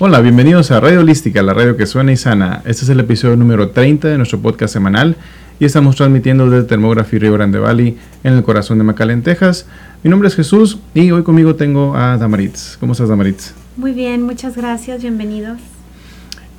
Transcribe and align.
Hola, 0.00 0.20
bienvenidos 0.20 0.70
a 0.70 0.78
Radio 0.78 1.00
Holística, 1.00 1.42
la 1.42 1.54
radio 1.54 1.76
que 1.76 1.84
suena 1.84 2.12
y 2.12 2.16
sana. 2.16 2.62
Este 2.64 2.84
es 2.84 2.88
el 2.88 3.00
episodio 3.00 3.34
número 3.34 3.70
30 3.70 4.06
de 4.06 4.16
nuestro 4.16 4.38
podcast 4.38 4.72
semanal 4.72 5.16
y 5.58 5.64
estamos 5.64 5.96
transmitiendo 5.96 6.48
desde 6.48 6.68
Thermography 6.68 7.18
Rio 7.18 7.32
Grande 7.32 7.58
Valley 7.58 7.98
en 8.22 8.34
el 8.34 8.44
corazón 8.44 8.78
de 8.78 8.84
McAllen, 8.84 9.24
Texas. 9.24 9.66
Mi 10.04 10.10
nombre 10.10 10.28
es 10.28 10.36
Jesús 10.36 10.78
y 10.94 11.10
hoy 11.10 11.24
conmigo 11.24 11.56
tengo 11.56 11.96
a 11.96 12.16
Damaritz. 12.16 12.76
¿Cómo 12.78 12.92
estás, 12.92 13.08
Damaritz? 13.08 13.54
Muy 13.76 13.92
bien, 13.92 14.22
muchas 14.22 14.56
gracias, 14.56 15.02
bienvenidos. 15.02 15.58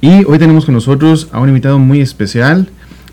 Y 0.01 0.25
hoy 0.25 0.37
tenemos 0.37 0.65
con 0.65 0.75
nosotros 0.75 1.29
a 1.31 1.39
un 1.39 1.47
invitado 1.47 1.79
muy 1.79 2.01
especial. 2.01 2.67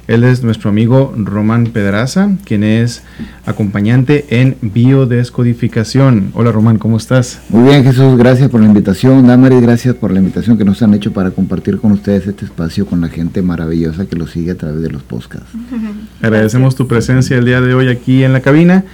Él 0.09 0.23
es 0.23 0.45
nuestro 0.45 0.71
amigo 0.71 1.13
Román 1.17 1.67
Pedraza, 1.67 2.31
quien 2.45 2.63
es 2.63 3.03
acompañante 3.45 4.25
en 4.31 4.57
biodescodificación. 4.61 6.31
Hola 6.35 6.53
Román, 6.53 6.79
¿cómo 6.79 6.97
estás? 6.97 7.41
Muy 7.49 7.71
bien 7.71 7.83
Jesús, 7.83 8.17
gracias 8.17 8.49
por 8.49 8.61
la 8.61 8.69
invitación. 8.69 9.27
Damaris, 9.27 9.61
gracias 9.61 9.97
por 9.97 10.13
la 10.13 10.21
invitación 10.21 10.57
que 10.57 10.65
nos 10.65 10.81
han 10.81 10.95
hecho 10.95 11.13
para 11.13 11.33
compartir 11.33 11.79
con 11.79 11.91
ustedes 11.91 12.29
este 12.29 12.45
espacio 12.45 12.87
con 12.87 13.01
la 13.01 13.09
gente 13.09 13.43
maravillosa 13.43 14.07
que 14.07 14.15
lo 14.15 14.29
sigue 14.29 14.53
a 14.53 14.57
través 14.57 14.81
de 14.81 14.91
los 14.91 15.03
podcasts. 15.03 15.51
Agradecemos 16.23 16.77
tu 16.77 16.87
presencia 16.87 17.37
el 17.37 17.45
día 17.45 17.61
de 17.61 17.75
hoy 17.75 17.89
aquí 17.89 18.23
en 18.23 18.33
la 18.33 18.41
cabina. 18.41 18.85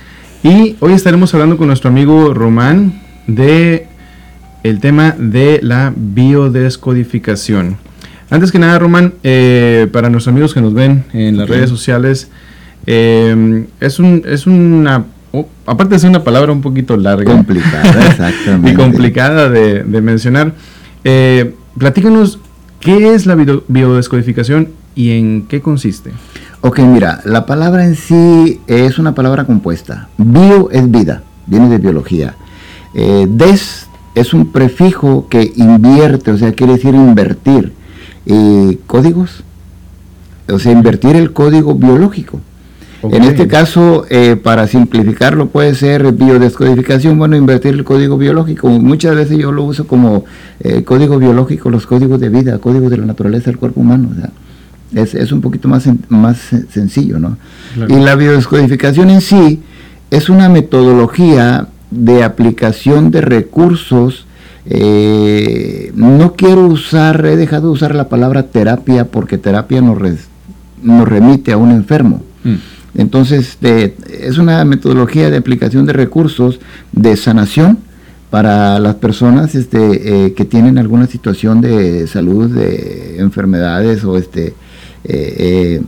Y 0.42 0.76
hoy 0.80 0.94
estaremos 0.94 1.34
hablando 1.34 1.58
con 1.58 1.66
nuestro 1.66 1.90
amigo 1.90 2.32
Román 2.32 3.00
de 3.26 3.86
el 4.62 4.80
tema 4.80 5.14
de 5.18 5.60
la 5.62 5.92
biodescodificación. 5.94 7.76
Antes 8.32 8.50
que 8.50 8.58
nada, 8.58 8.78
Román, 8.78 9.12
eh, 9.22 9.88
para 9.92 10.08
nuestros 10.08 10.32
amigos 10.32 10.54
que 10.54 10.62
nos 10.62 10.72
ven 10.72 11.04
en 11.12 11.36
las 11.36 11.50
redes 11.50 11.68
sociales, 11.68 12.30
eh, 12.86 13.66
es, 13.78 13.98
un, 13.98 14.22
es 14.26 14.46
una, 14.46 15.04
aparte 15.66 15.96
de 15.96 15.98
ser 15.98 16.08
una 16.08 16.24
palabra 16.24 16.50
un 16.50 16.62
poquito 16.62 16.96
larga. 16.96 17.30
Complicada, 17.30 18.06
exactamente. 18.08 18.70
y 18.70 18.74
complicada 18.74 19.50
de, 19.50 19.84
mencionar. 20.00 20.54
Eh, 21.04 21.54
platícanos, 21.76 22.38
¿qué 22.80 23.14
es 23.14 23.26
la 23.26 23.34
biodescodificación 23.68 24.70
y 24.94 25.10
en 25.10 25.42
qué 25.46 25.60
consiste? 25.60 26.10
Ok, 26.62 26.78
mira, 26.78 27.20
la 27.26 27.44
palabra 27.44 27.84
en 27.84 27.96
sí 27.96 28.62
es 28.66 28.98
una 28.98 29.14
palabra 29.14 29.44
compuesta. 29.44 30.08
Bio 30.16 30.70
es 30.70 30.90
vida, 30.90 31.22
viene 31.46 31.68
de 31.68 31.76
biología. 31.76 32.34
des 32.94 33.88
es 34.14 34.32
un 34.32 34.52
prefijo 34.52 35.26
que 35.28 35.52
invierte, 35.54 36.30
o 36.30 36.38
sea, 36.38 36.52
quiere 36.54 36.74
decir 36.74 36.94
invertir 36.94 37.81
códigos, 38.86 39.42
o 40.48 40.58
sea, 40.58 40.72
invertir 40.72 41.16
el 41.16 41.32
código 41.32 41.74
biológico. 41.74 42.40
En 43.10 43.24
este 43.24 43.48
caso, 43.48 44.06
eh, 44.10 44.36
para 44.36 44.68
simplificarlo, 44.68 45.48
puede 45.48 45.74
ser 45.74 46.12
biodescodificación, 46.12 47.18
bueno, 47.18 47.36
invertir 47.36 47.74
el 47.74 47.82
código 47.82 48.16
biológico. 48.16 48.68
Muchas 48.68 49.16
veces 49.16 49.38
yo 49.38 49.50
lo 49.50 49.64
uso 49.64 49.88
como 49.88 50.24
eh, 50.60 50.84
código 50.84 51.18
biológico, 51.18 51.68
los 51.68 51.86
códigos 51.86 52.20
de 52.20 52.28
vida, 52.28 52.58
códigos 52.58 52.90
de 52.90 52.98
la 52.98 53.06
naturaleza 53.06 53.46
del 53.46 53.58
cuerpo 53.58 53.80
humano. 53.80 54.10
es, 54.94 55.32
un 55.32 55.40
poquito 55.40 55.66
más, 55.66 55.88
más 56.08 56.38
sencillo, 56.70 57.18
¿no? 57.18 57.38
Y 57.88 57.94
la 57.94 58.14
biodescodificación 58.14 59.10
en 59.10 59.20
sí 59.20 59.60
es 60.10 60.28
una 60.28 60.48
metodología 60.48 61.66
de 61.90 62.22
aplicación 62.22 63.10
de 63.10 63.20
recursos 63.20 64.26
eh, 64.66 65.92
no 65.94 66.34
quiero 66.34 66.66
usar, 66.66 67.24
he 67.26 67.36
dejado 67.36 67.68
de 67.68 67.72
usar 67.74 67.94
la 67.94 68.08
palabra 68.08 68.44
terapia 68.44 69.06
porque 69.06 69.38
terapia 69.38 69.80
nos, 69.80 69.98
nos 70.82 71.08
remite 71.08 71.52
a 71.52 71.56
un 71.56 71.70
enfermo. 71.70 72.22
Mm. 72.44 72.54
Entonces, 72.94 73.56
es 73.62 74.38
una 74.38 74.64
metodología 74.64 75.30
de 75.30 75.38
aplicación 75.38 75.86
de 75.86 75.94
recursos 75.94 76.60
de 76.92 77.16
sanación 77.16 77.78
para 78.30 78.78
las 78.78 78.96
personas 78.96 79.54
este, 79.54 80.26
eh, 80.26 80.34
que 80.34 80.44
tienen 80.44 80.78
alguna 80.78 81.06
situación 81.06 81.60
de 81.60 82.06
salud, 82.06 82.50
de 82.50 83.18
enfermedades 83.18 84.04
o 84.04 84.16
este, 84.16 84.54
eh, 85.04 85.82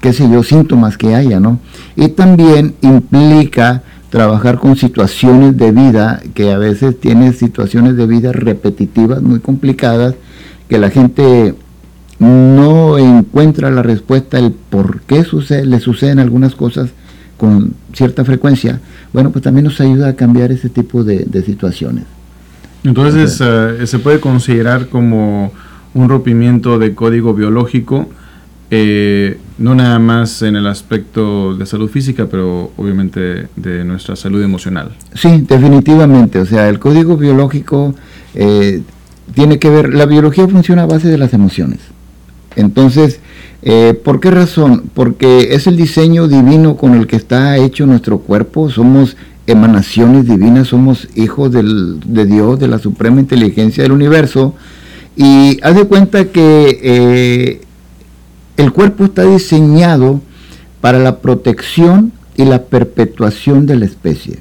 qué 0.00 0.12
sé 0.12 0.28
yo, 0.30 0.42
síntomas 0.42 0.96
que 0.96 1.14
haya, 1.14 1.40
¿no? 1.40 1.60
Y 1.96 2.08
también 2.08 2.74
implica 2.82 3.82
trabajar 4.10 4.58
con 4.58 4.76
situaciones 4.76 5.56
de 5.56 5.70
vida 5.70 6.22
que 6.34 6.52
a 6.52 6.58
veces 6.58 6.98
tiene 6.98 7.32
situaciones 7.32 7.96
de 7.96 8.06
vida 8.06 8.32
repetitivas, 8.32 9.22
muy 9.22 9.40
complicadas, 9.40 10.14
que 10.68 10.78
la 10.78 10.90
gente 10.90 11.54
no 12.18 12.98
encuentra 12.98 13.70
la 13.70 13.82
respuesta, 13.82 14.38
el 14.38 14.52
por 14.52 15.02
qué 15.02 15.24
sucede, 15.24 15.66
le 15.66 15.80
suceden 15.80 16.18
algunas 16.18 16.54
cosas 16.54 16.90
con 17.36 17.74
cierta 17.92 18.24
frecuencia, 18.24 18.80
bueno, 19.12 19.30
pues 19.30 19.44
también 19.44 19.64
nos 19.64 19.80
ayuda 19.80 20.08
a 20.08 20.16
cambiar 20.16 20.50
ese 20.50 20.68
tipo 20.68 21.04
de, 21.04 21.26
situaciones. 21.44 22.04
Entonces, 22.84 23.40
eh, 23.40 23.86
se 23.86 23.98
puede 23.98 24.20
considerar 24.20 24.88
como 24.88 25.52
un 25.94 26.08
rompimiento 26.08 26.78
de 26.78 26.94
código 26.94 27.34
biológico 27.34 28.08
eh, 28.70 29.38
no 29.58 29.74
nada 29.74 29.98
más 29.98 30.42
en 30.42 30.56
el 30.56 30.66
aspecto 30.66 31.54
de 31.54 31.66
salud 31.66 31.90
física, 31.90 32.26
pero 32.30 32.70
obviamente 32.76 33.48
de 33.56 33.84
nuestra 33.84 34.14
salud 34.14 34.42
emocional. 34.42 34.92
Sí, 35.14 35.44
definitivamente. 35.46 36.38
O 36.38 36.46
sea, 36.46 36.68
el 36.68 36.78
código 36.78 37.16
biológico 37.16 37.94
eh, 38.34 38.82
tiene 39.34 39.58
que 39.58 39.68
ver, 39.68 39.94
la 39.94 40.06
biología 40.06 40.46
funciona 40.46 40.84
a 40.84 40.86
base 40.86 41.08
de 41.08 41.18
las 41.18 41.34
emociones. 41.34 41.80
Entonces, 42.54 43.20
eh, 43.62 44.00
¿por 44.04 44.20
qué 44.20 44.30
razón? 44.30 44.84
Porque 44.94 45.54
es 45.54 45.66
el 45.66 45.76
diseño 45.76 46.28
divino 46.28 46.76
con 46.76 46.94
el 46.94 47.06
que 47.08 47.16
está 47.16 47.56
hecho 47.56 47.84
nuestro 47.84 48.18
cuerpo. 48.18 48.70
Somos 48.70 49.16
emanaciones 49.48 50.28
divinas, 50.28 50.68
somos 50.68 51.08
hijos 51.16 51.50
de 51.52 52.26
Dios, 52.26 52.60
de 52.60 52.68
la 52.68 52.78
suprema 52.78 53.20
inteligencia 53.20 53.82
del 53.82 53.92
universo. 53.92 54.54
Y 55.16 55.58
haz 55.62 55.74
de 55.74 55.84
cuenta 55.84 56.26
que 56.26 57.60
el 58.58 58.72
cuerpo 58.72 59.04
está 59.04 59.22
diseñado 59.22 60.20
para 60.80 60.98
la 60.98 61.20
protección 61.20 62.12
y 62.36 62.44
la 62.44 62.64
perpetuación 62.64 63.66
de 63.66 63.76
la 63.76 63.84
especie. 63.84 64.40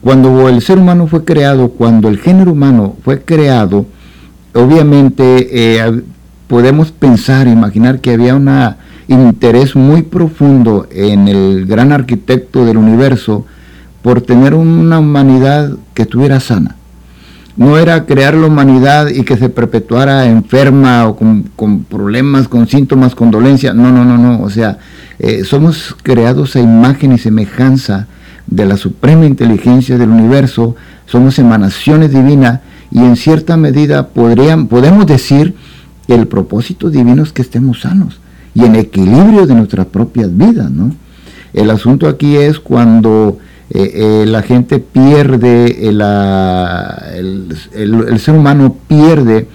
Cuando 0.00 0.48
el 0.48 0.62
ser 0.62 0.78
humano 0.78 1.06
fue 1.06 1.24
creado, 1.24 1.68
cuando 1.68 2.08
el 2.08 2.18
género 2.18 2.52
humano 2.52 2.96
fue 3.04 3.20
creado, 3.20 3.86
obviamente 4.54 5.48
eh, 5.50 6.02
podemos 6.48 6.92
pensar, 6.92 7.46
imaginar 7.46 8.00
que 8.00 8.12
había 8.12 8.34
un 8.34 8.74
interés 9.08 9.76
muy 9.76 10.02
profundo 10.02 10.86
en 10.90 11.28
el 11.28 11.66
gran 11.66 11.92
arquitecto 11.92 12.64
del 12.64 12.78
universo 12.78 13.44
por 14.00 14.22
tener 14.22 14.54
una 14.54 14.98
humanidad 14.98 15.72
que 15.92 16.02
estuviera 16.02 16.40
sana 16.40 16.75
no 17.56 17.78
era 17.78 18.04
crear 18.04 18.34
la 18.34 18.46
humanidad 18.46 19.08
y 19.08 19.22
que 19.22 19.36
se 19.36 19.48
perpetuara 19.48 20.26
enferma 20.26 21.08
o 21.08 21.16
con, 21.16 21.84
problemas, 21.88 22.48
con 22.48 22.68
síntomas, 22.68 23.14
con 23.14 23.30
dolencia. 23.30 23.72
No, 23.72 23.90
no, 23.90 24.04
no, 24.04 24.18
no. 24.18 24.42
O 24.42 24.50
sea, 24.50 24.78
eh, 25.18 25.44
somos 25.44 25.96
creados 26.02 26.56
a 26.56 26.60
imagen 26.60 27.12
y 27.12 27.18
semejanza 27.18 28.06
de 28.46 28.66
la 28.66 28.76
suprema 28.76 29.26
inteligencia 29.26 29.98
del 29.98 30.10
universo, 30.10 30.76
somos 31.06 31.38
emanaciones 31.38 32.12
divinas 32.12 32.60
y 32.90 32.98
en 32.98 33.16
cierta 33.16 33.56
medida 33.56 34.08
podrían, 34.08 34.68
podemos 34.68 35.06
decir 35.06 35.54
que 36.06 36.14
el 36.14 36.28
propósito 36.28 36.90
divino 36.90 37.22
es 37.22 37.32
que 37.32 37.42
estemos 37.42 37.80
sanos 37.80 38.20
y 38.54 38.64
en 38.64 38.76
equilibrio 38.76 39.46
de 39.46 39.54
nuestras 39.54 39.86
propias 39.86 40.34
vidas, 40.36 40.70
¿no? 40.70 40.92
El 41.52 41.70
asunto 41.70 42.08
aquí 42.08 42.36
es 42.36 42.60
cuando 42.60 43.38
eh, 43.70 43.90
eh, 43.94 44.26
la 44.26 44.42
gente 44.42 44.78
pierde, 44.78 45.88
el, 45.88 46.00
el, 47.74 48.20
ser 48.20 48.36
humano 48.36 48.76
pierde 48.86 49.48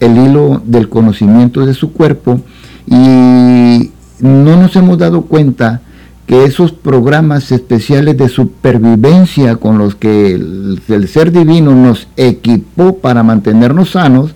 el 0.00 0.16
hilo 0.16 0.62
del 0.64 0.88
conocimiento 0.88 1.66
de 1.66 1.74
su 1.74 1.92
cuerpo 1.92 2.40
y 2.86 3.90
no 4.20 4.56
nos 4.56 4.74
hemos 4.74 4.96
dado 4.96 5.22
cuenta 5.22 5.82
que 6.26 6.44
esos 6.44 6.72
programas 6.72 7.52
especiales 7.52 8.16
de 8.16 8.28
supervivencia 8.28 9.56
con 9.56 9.76
los 9.76 9.94
que 9.94 10.34
el, 10.34 11.08
ser 11.08 11.30
divino 11.30 11.74
nos 11.74 12.08
equipó 12.16 12.98
para 12.98 13.22
mantenernos 13.22 13.90
sanos, 13.90 14.34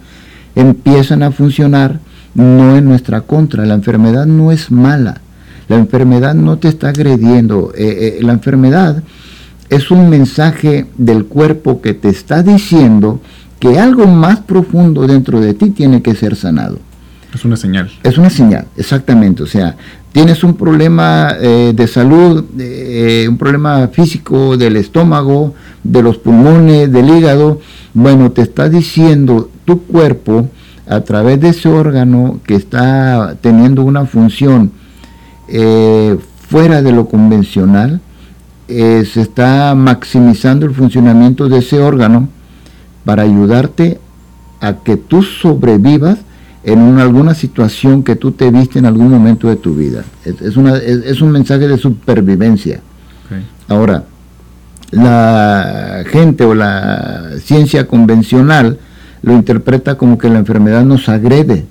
empiezan 0.54 1.23
a 1.23 1.31
funcionar 1.31 2.00
no 2.34 2.76
en 2.76 2.84
nuestra 2.84 3.23
contra. 3.23 3.64
La 3.64 3.75
enfermedad 3.75 4.26
no 4.26 4.52
es 4.52 4.70
mala, 4.70 5.20
la 5.69 5.76
enfermedad 5.76 6.34
no 6.34 6.58
te 6.58 6.69
está 6.69 6.90
agrediendo, 6.90 7.73
eh, 7.76 8.19
la 8.23 8.32
enfermedad 8.32 9.02
es 9.72 9.90
un 9.90 10.10
mensaje 10.10 10.86
del 10.98 11.24
cuerpo 11.24 11.80
que 11.80 11.94
te 11.94 12.10
está 12.10 12.42
diciendo 12.42 13.20
que 13.58 13.78
algo 13.78 14.06
más 14.06 14.40
profundo 14.40 15.06
dentro 15.06 15.40
de 15.40 15.54
ti 15.54 15.70
tiene 15.70 16.02
que 16.02 16.14
ser 16.14 16.36
sanado. 16.36 16.78
Es 17.34 17.46
una 17.46 17.56
señal. 17.56 17.90
Es 18.02 18.19
una 18.19 18.28
señal, 18.28 18.66
exactamente. 18.76 19.42
O 19.42 19.46
sea, 19.46 19.74
tienes 20.12 20.44
un 20.44 20.56
problema 20.56 21.36
eh, 21.40 21.72
de 21.74 21.86
salud, 21.86 22.44
eh, 22.58 23.24
un 23.26 23.38
problema 23.38 23.88
físico 23.88 24.58
del 24.58 24.76
estómago, 24.76 25.54
de 25.82 26.02
los 26.02 26.19
pulmones, 26.19 26.92
del 26.92 27.08
hígado. 27.08 27.60
Bueno, 27.94 28.30
te 28.30 28.42
está 28.42 28.69
diciendo 28.69 29.48
tu 29.64 29.84
cuerpo 29.84 30.50
a 30.86 31.00
través 31.00 31.40
de 31.40 31.48
ese 31.48 31.70
órgano 31.70 32.40
que 32.44 32.56
está 32.56 33.36
teniendo 33.40 33.84
una 33.84 34.04
función 34.04 34.70
eh, 35.48 36.19
fuera 36.48 36.82
de 36.82 36.92
lo 36.92 37.06
convencional, 37.08 38.02
eh, 38.74 39.04
se 39.04 39.20
está 39.20 39.74
maximizando 39.74 40.66
el 40.66 40.74
funcionamiento 40.74 41.48
de 41.48 41.58
ese 41.58 41.80
órgano 41.80 42.28
para 43.04 43.22
ayudarte 43.22 43.98
a 44.60 44.74
que 44.76 44.96
tú 44.96 45.22
sobrevivas 45.22 46.19
en 46.64 46.98
alguna 46.98 47.34
situación 47.34 48.02
que 48.02 48.16
tú 48.16 48.32
te 48.32 48.50
viste 48.50 48.78
en 48.78 48.86
algún 48.86 49.10
momento 49.10 49.48
de 49.48 49.56
tu 49.56 49.74
vida. 49.74 50.04
Es, 50.24 50.56
una, 50.56 50.76
es, 50.76 51.20
un 51.20 51.32
mensaje 51.32 51.66
de 51.66 51.76
supervivencia. 51.76 52.80
Ahora, 53.69 54.04
la 54.90 56.04
gente 56.06 56.44
o 56.44 56.54
la 56.54 57.30
ciencia 57.42 57.86
convencional 57.86 58.78
lo 59.22 59.32
interpreta 59.32 59.96
como 59.96 60.19
que 60.19 60.28
la 60.28 60.38
enfermedad 60.38 60.84
nos 60.84 61.08
agrede. 61.08 61.64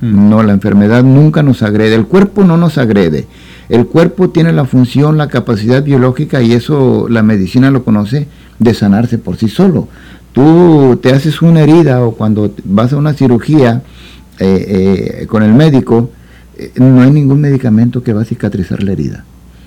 Mm. 0.00 0.28
No, 0.28 0.42
la 0.42 0.52
enfermedad 0.52 1.04
nunca 1.04 1.42
nos 1.42 1.62
agrede. 1.62 1.94
El 1.94 2.06
cuerpo 2.06 2.44
no 2.44 2.56
nos 2.56 2.76
agrede. 2.76 3.26
El 3.68 3.86
cuerpo 3.86 4.30
tiene 4.30 4.52
la 4.52 4.64
función, 4.66 5.16
la 5.16 5.28
capacidad 5.28 5.82
biológica, 5.82 6.42
y 6.42 6.52
eso 6.52 7.06
la 7.08 7.22
medicina 7.22 7.70
lo 7.70 7.84
conoce, 7.84 8.28
de 8.58 8.74
sanarse 8.74 9.18
por 9.18 9.36
sí 9.36 9.48
solo. 9.48 9.88
Tú 10.32 10.98
te 11.02 11.12
haces 11.12 11.42
una 11.42 11.62
herida 11.62 12.02
o 12.02 12.12
cuando 12.12 12.52
vas 12.64 12.92
a 12.92 12.96
una 12.96 13.14
cirugía, 13.14 13.82
eh, 14.40 15.20
eh, 15.22 15.26
con 15.26 15.42
el 15.42 15.54
médico, 15.54 16.10
eh, 16.56 16.72
no 16.76 17.02
hay 17.02 17.10
ningún 17.10 17.40
medicamento 17.40 18.02
que 18.02 18.12
va 18.12 18.22
a 18.22 18.24
cicatrizar 18.24 18.82
la 18.82 18.92
herida. 18.92 19.24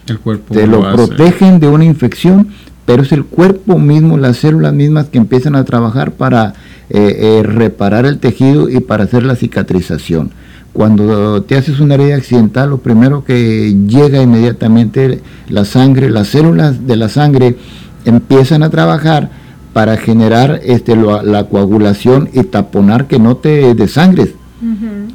El 0.08 0.20
cuerpo 0.20 0.54
Te 0.54 0.68
lo, 0.68 0.82
protegen 0.94 1.60
de 1.60 1.68
una 1.68 1.86
infección, 1.86 2.50
pero 2.86 3.04
es 3.04 3.12
el 3.12 3.26
cuerpo 3.26 3.78
mismo, 3.80 4.18
las 4.18 4.38
células 4.38 4.74
mismas 4.74 5.08
que 5.08 5.18
empiezan 5.18 5.56
a 5.56 5.64
trabajar 5.64 6.12
para 6.12 6.54
reparar 6.90 8.06
el 8.06 8.20
tejido 8.20 8.70
y 8.70 8.80
para 8.80 9.04
hacer 9.04 9.24
la 9.24 9.36
cicatrización. 9.36 10.32
Cuando 10.78 11.42
te 11.42 11.58
haces 11.58 11.80
una 11.80 11.96
herida 11.96 12.18
accidental, 12.18 12.70
lo 12.70 12.78
primero 12.78 13.24
que 13.24 13.76
llega 13.88 14.22
inmediatamente 14.22 15.22
la 15.50 15.66
sangre, 15.66 16.12
las 16.12 16.28
células 16.28 16.86
de 16.86 16.96
la 16.96 17.10
sangre 17.10 17.58
empiezan 18.06 18.62
a 18.62 18.70
trabajar 18.70 19.32
para 19.74 19.98
generar 19.98 20.62
este, 20.64 20.96
la 20.96 21.46
coagulación 21.46 22.30
y 22.32 22.44
taponar 22.44 23.08
que 23.08 23.18
no 23.18 23.38
te 23.38 23.74
desangres. 23.74 24.36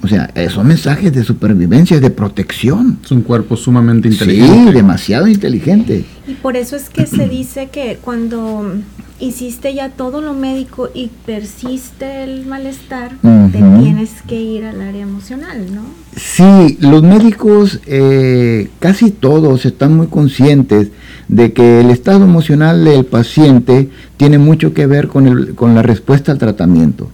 O 0.02 0.08
sea, 0.08 0.32
son 0.50 0.66
mensajes 0.66 1.12
de 1.12 1.22
supervivencia, 1.22 2.00
de 2.00 2.10
protección. 2.10 2.98
Es 3.04 3.12
un 3.12 3.22
cuerpo 3.22 3.56
sumamente 3.56 4.08
inteligente. 4.08 4.66
Sí, 4.66 4.72
demasiado 4.72 5.28
inteligente. 5.28 6.04
Y 6.26 6.34
por 6.34 6.56
eso 6.56 6.76
es 6.76 6.88
que 6.88 7.06
se 7.06 7.28
dice 7.28 7.68
que 7.70 7.98
cuando 8.00 8.74
hiciste 9.22 9.72
ya 9.72 9.90
todo 9.90 10.20
lo 10.20 10.34
médico 10.34 10.88
y 10.92 11.10
persiste 11.24 12.24
el 12.24 12.44
malestar, 12.46 13.12
te 13.20 13.58
tienes 13.58 14.22
que 14.26 14.40
ir 14.40 14.64
al 14.64 14.80
área 14.80 15.02
emocional, 15.02 15.72
¿no? 15.72 15.82
Sí, 16.16 16.76
los 16.80 17.02
médicos, 17.02 17.80
eh, 17.86 18.68
casi 18.80 19.10
todos 19.10 19.64
están 19.64 19.96
muy 19.96 20.08
conscientes 20.08 20.88
de 21.28 21.52
que 21.52 21.80
el 21.80 21.90
estado 21.90 22.24
emocional 22.24 22.84
del 22.84 23.04
paciente 23.04 23.90
tiene 24.16 24.38
mucho 24.38 24.74
que 24.74 24.86
ver 24.86 25.08
con, 25.08 25.26
el, 25.26 25.54
con 25.54 25.74
la 25.74 25.82
respuesta 25.82 26.32
al 26.32 26.38
tratamiento. 26.38 27.08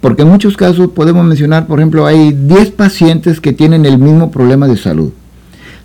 Porque 0.00 0.22
en 0.22 0.28
muchos 0.28 0.56
casos 0.56 0.90
podemos 0.90 1.24
mencionar, 1.24 1.66
por 1.66 1.80
ejemplo, 1.80 2.06
hay 2.06 2.32
10 2.32 2.70
pacientes 2.72 3.40
que 3.40 3.52
tienen 3.52 3.86
el 3.86 3.98
mismo 3.98 4.30
problema 4.30 4.68
de 4.68 4.76
salud. 4.76 5.12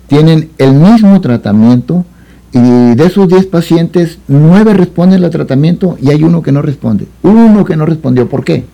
Tienen 0.06 0.50
el 0.58 0.74
mismo 0.74 1.20
tratamiento 1.20 2.04
y 2.52 2.94
de 2.94 3.06
esos 3.06 3.28
10 3.28 3.46
pacientes, 3.46 4.18
9 4.28 4.74
responden 4.74 5.24
al 5.24 5.30
tratamiento 5.30 5.96
y 6.00 6.10
hay 6.10 6.22
uno 6.22 6.42
que 6.42 6.52
no 6.52 6.60
responde. 6.60 7.06
Uno 7.22 7.64
que 7.64 7.76
no 7.76 7.86
respondió. 7.86 8.28
¿Por 8.28 8.44
qué? 8.44 8.64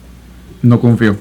No 0.63 0.81
confió. 0.81 1.17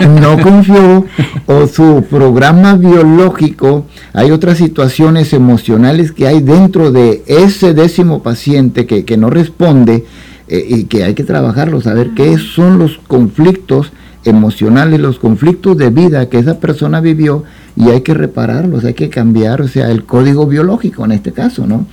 no 0.20 0.38
confió 0.40 1.06
o 1.46 1.66
su 1.66 2.04
programa 2.10 2.74
biológico, 2.74 3.86
hay 4.12 4.30
otras 4.30 4.58
situaciones 4.58 5.32
emocionales 5.32 6.12
que 6.12 6.26
hay 6.26 6.42
dentro 6.42 6.92
de 6.92 7.22
ese 7.26 7.72
décimo 7.72 8.22
paciente 8.22 8.86
que, 8.86 9.04
que 9.04 9.16
no 9.16 9.30
responde 9.30 10.04
eh, 10.48 10.66
y 10.68 10.84
que 10.84 11.04
hay 11.04 11.14
que 11.14 11.24
trabajarlo, 11.24 11.80
saber 11.80 12.10
qué 12.14 12.36
son 12.36 12.78
los 12.78 12.98
conflictos 13.06 13.92
emocionales, 14.26 15.00
los 15.00 15.18
conflictos 15.18 15.76
de 15.76 15.90
vida 15.90 16.28
que 16.28 16.38
esa 16.38 16.58
persona 16.60 17.00
vivió 17.00 17.44
y 17.76 17.90
hay 17.90 18.02
que 18.02 18.14
repararlos, 18.14 18.84
hay 18.84 18.94
que 18.94 19.08
cambiar, 19.08 19.62
o 19.62 19.68
sea, 19.68 19.90
el 19.90 20.04
código 20.04 20.46
biológico 20.46 21.04
en 21.04 21.12
este 21.12 21.32
caso, 21.32 21.66
¿no? 21.66 21.86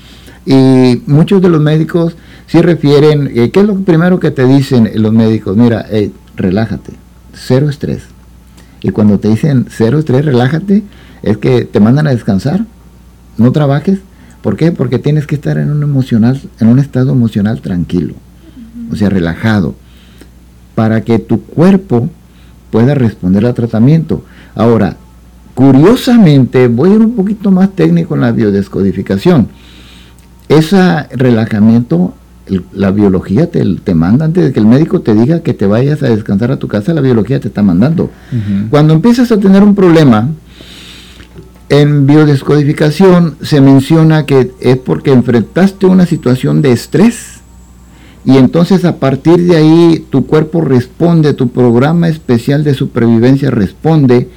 Y 0.45 1.01
muchos 1.05 1.41
de 1.41 1.49
los 1.49 1.61
médicos 1.61 2.15
sí 2.47 2.61
refieren, 2.61 3.31
eh, 3.33 3.51
¿qué 3.51 3.61
es 3.61 3.65
lo 3.65 3.79
primero 3.79 4.19
que 4.19 4.31
te 4.31 4.45
dicen 4.45 4.89
los 4.95 5.13
médicos? 5.13 5.55
Mira, 5.55 5.85
relájate, 6.35 6.93
cero 7.33 7.69
estrés. 7.69 8.03
Y 8.81 8.89
cuando 8.89 9.19
te 9.19 9.29
dicen 9.29 9.67
cero 9.69 9.99
estrés, 9.99 10.25
relájate, 10.25 10.83
es 11.21 11.37
que 11.37 11.63
te 11.63 11.79
mandan 11.79 12.07
a 12.07 12.11
descansar, 12.11 12.65
no 13.37 13.51
trabajes. 13.53 13.99
¿Por 14.41 14.57
qué? 14.57 14.73
Porque 14.73 14.99
tienes 14.99 15.25
que 15.25 15.35
estar 15.35 15.57
en 15.57 15.71
un 15.71 15.81
emocional, 15.83 16.41
en 16.59 16.67
un 16.67 16.79
estado 16.79 17.13
emocional 17.13 17.61
tranquilo 17.61 18.15
o 18.93 18.95
sea, 18.95 19.09
relajado, 19.09 19.75
para 20.75 21.01
que 21.01 21.19
tu 21.19 21.41
cuerpo 21.41 22.09
pueda 22.73 22.95
responder 22.95 23.45
al 23.45 23.53
tratamiento. 23.53 24.25
Ahora, 24.55 24.97
curiosamente, 25.53 26.67
voy 26.67 26.89
a 26.89 26.95
ir 26.95 27.01
un 27.01 27.15
poquito 27.15 27.51
más 27.51 27.69
técnico 27.75 28.15
en 28.15 28.21
la 28.21 28.31
biodescodificación. 28.31 29.47
Ese 30.49 31.07
relajamiento, 31.11 32.15
la 32.71 32.89
biología 32.89 33.51
te, 33.51 33.63
te, 33.83 33.93
manda 33.93 34.25
antes 34.25 34.45
de 34.45 34.51
que 34.51 34.59
el 34.59 34.65
médico 34.65 35.01
te 35.01 35.13
diga 35.13 35.41
que 35.41 35.53
te 35.53 35.67
vayas 35.67 36.01
a 36.01 36.09
descansar 36.09 36.51
a 36.51 36.57
tu 36.57 36.67
casa, 36.67 36.95
la 36.95 37.01
biología 37.01 37.39
te 37.39 37.49
está 37.49 37.61
mandando. 37.61 38.09
Cuando 38.71 38.95
empiezas 38.95 39.31
a 39.31 39.39
tener 39.39 39.61
un 39.61 39.75
problema, 39.75 40.29
en 41.69 42.07
biodescodificación 42.07 43.35
se 43.43 43.61
menciona 43.61 44.25
que 44.25 44.51
es 44.59 44.77
porque 44.77 45.11
enfrentaste 45.11 45.85
una 45.85 46.07
situación 46.07 46.63
de 46.63 46.71
estrés 46.71 47.32
y 48.25 48.37
entonces 48.37 48.85
a 48.85 48.97
partir 48.97 49.41
de 49.43 49.57
ahí 49.57 50.05
tu 50.09 50.25
cuerpo 50.25 50.61
responde, 50.61 51.33
tu 51.33 51.49
programa 51.49 52.07
especial 52.07 52.63
de 52.63 52.73
supervivencia 52.73 53.51
responde 53.51 54.29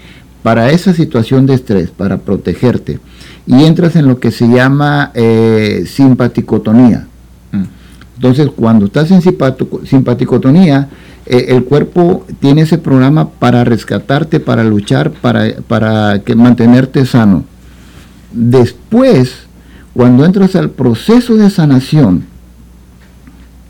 para 0.43 0.71
esa 0.71 0.93
situación 0.93 1.47
de 1.47 1.55
estrés, 1.55 1.91
para 1.91 2.19
protegerte. 2.19 2.99
Y 3.47 3.65
entras 3.65 3.95
en 3.97 4.07
lo 4.07 4.19
que 4.19 4.33
se 4.33 4.49
llama 4.49 5.13
eh, 5.15 5.85
simpaticotonía. 5.87 7.07
Entonces 8.17 8.49
cuando 8.57 8.87
estás 8.87 9.11
en 9.11 9.23
simpaticotonía, 9.23 10.89
eh, 11.27 11.47
el 11.49 11.65
cuerpo 11.65 12.25
tiene 12.41 12.63
ese 12.63 12.79
programa 12.79 13.29
para 13.29 13.63
rescatarte, 13.63 14.41
para 14.41 14.65
luchar, 14.65 15.11
para, 15.11 15.57
para 15.69 16.21
mantenerte 16.35 17.05
sano. 17.07 17.45
Después, 18.33 19.35
cuando 19.95 20.25
entras 20.25 20.57
al 20.57 20.71
proceso 20.71 21.37
de 21.37 21.51
sanación, 21.51 22.25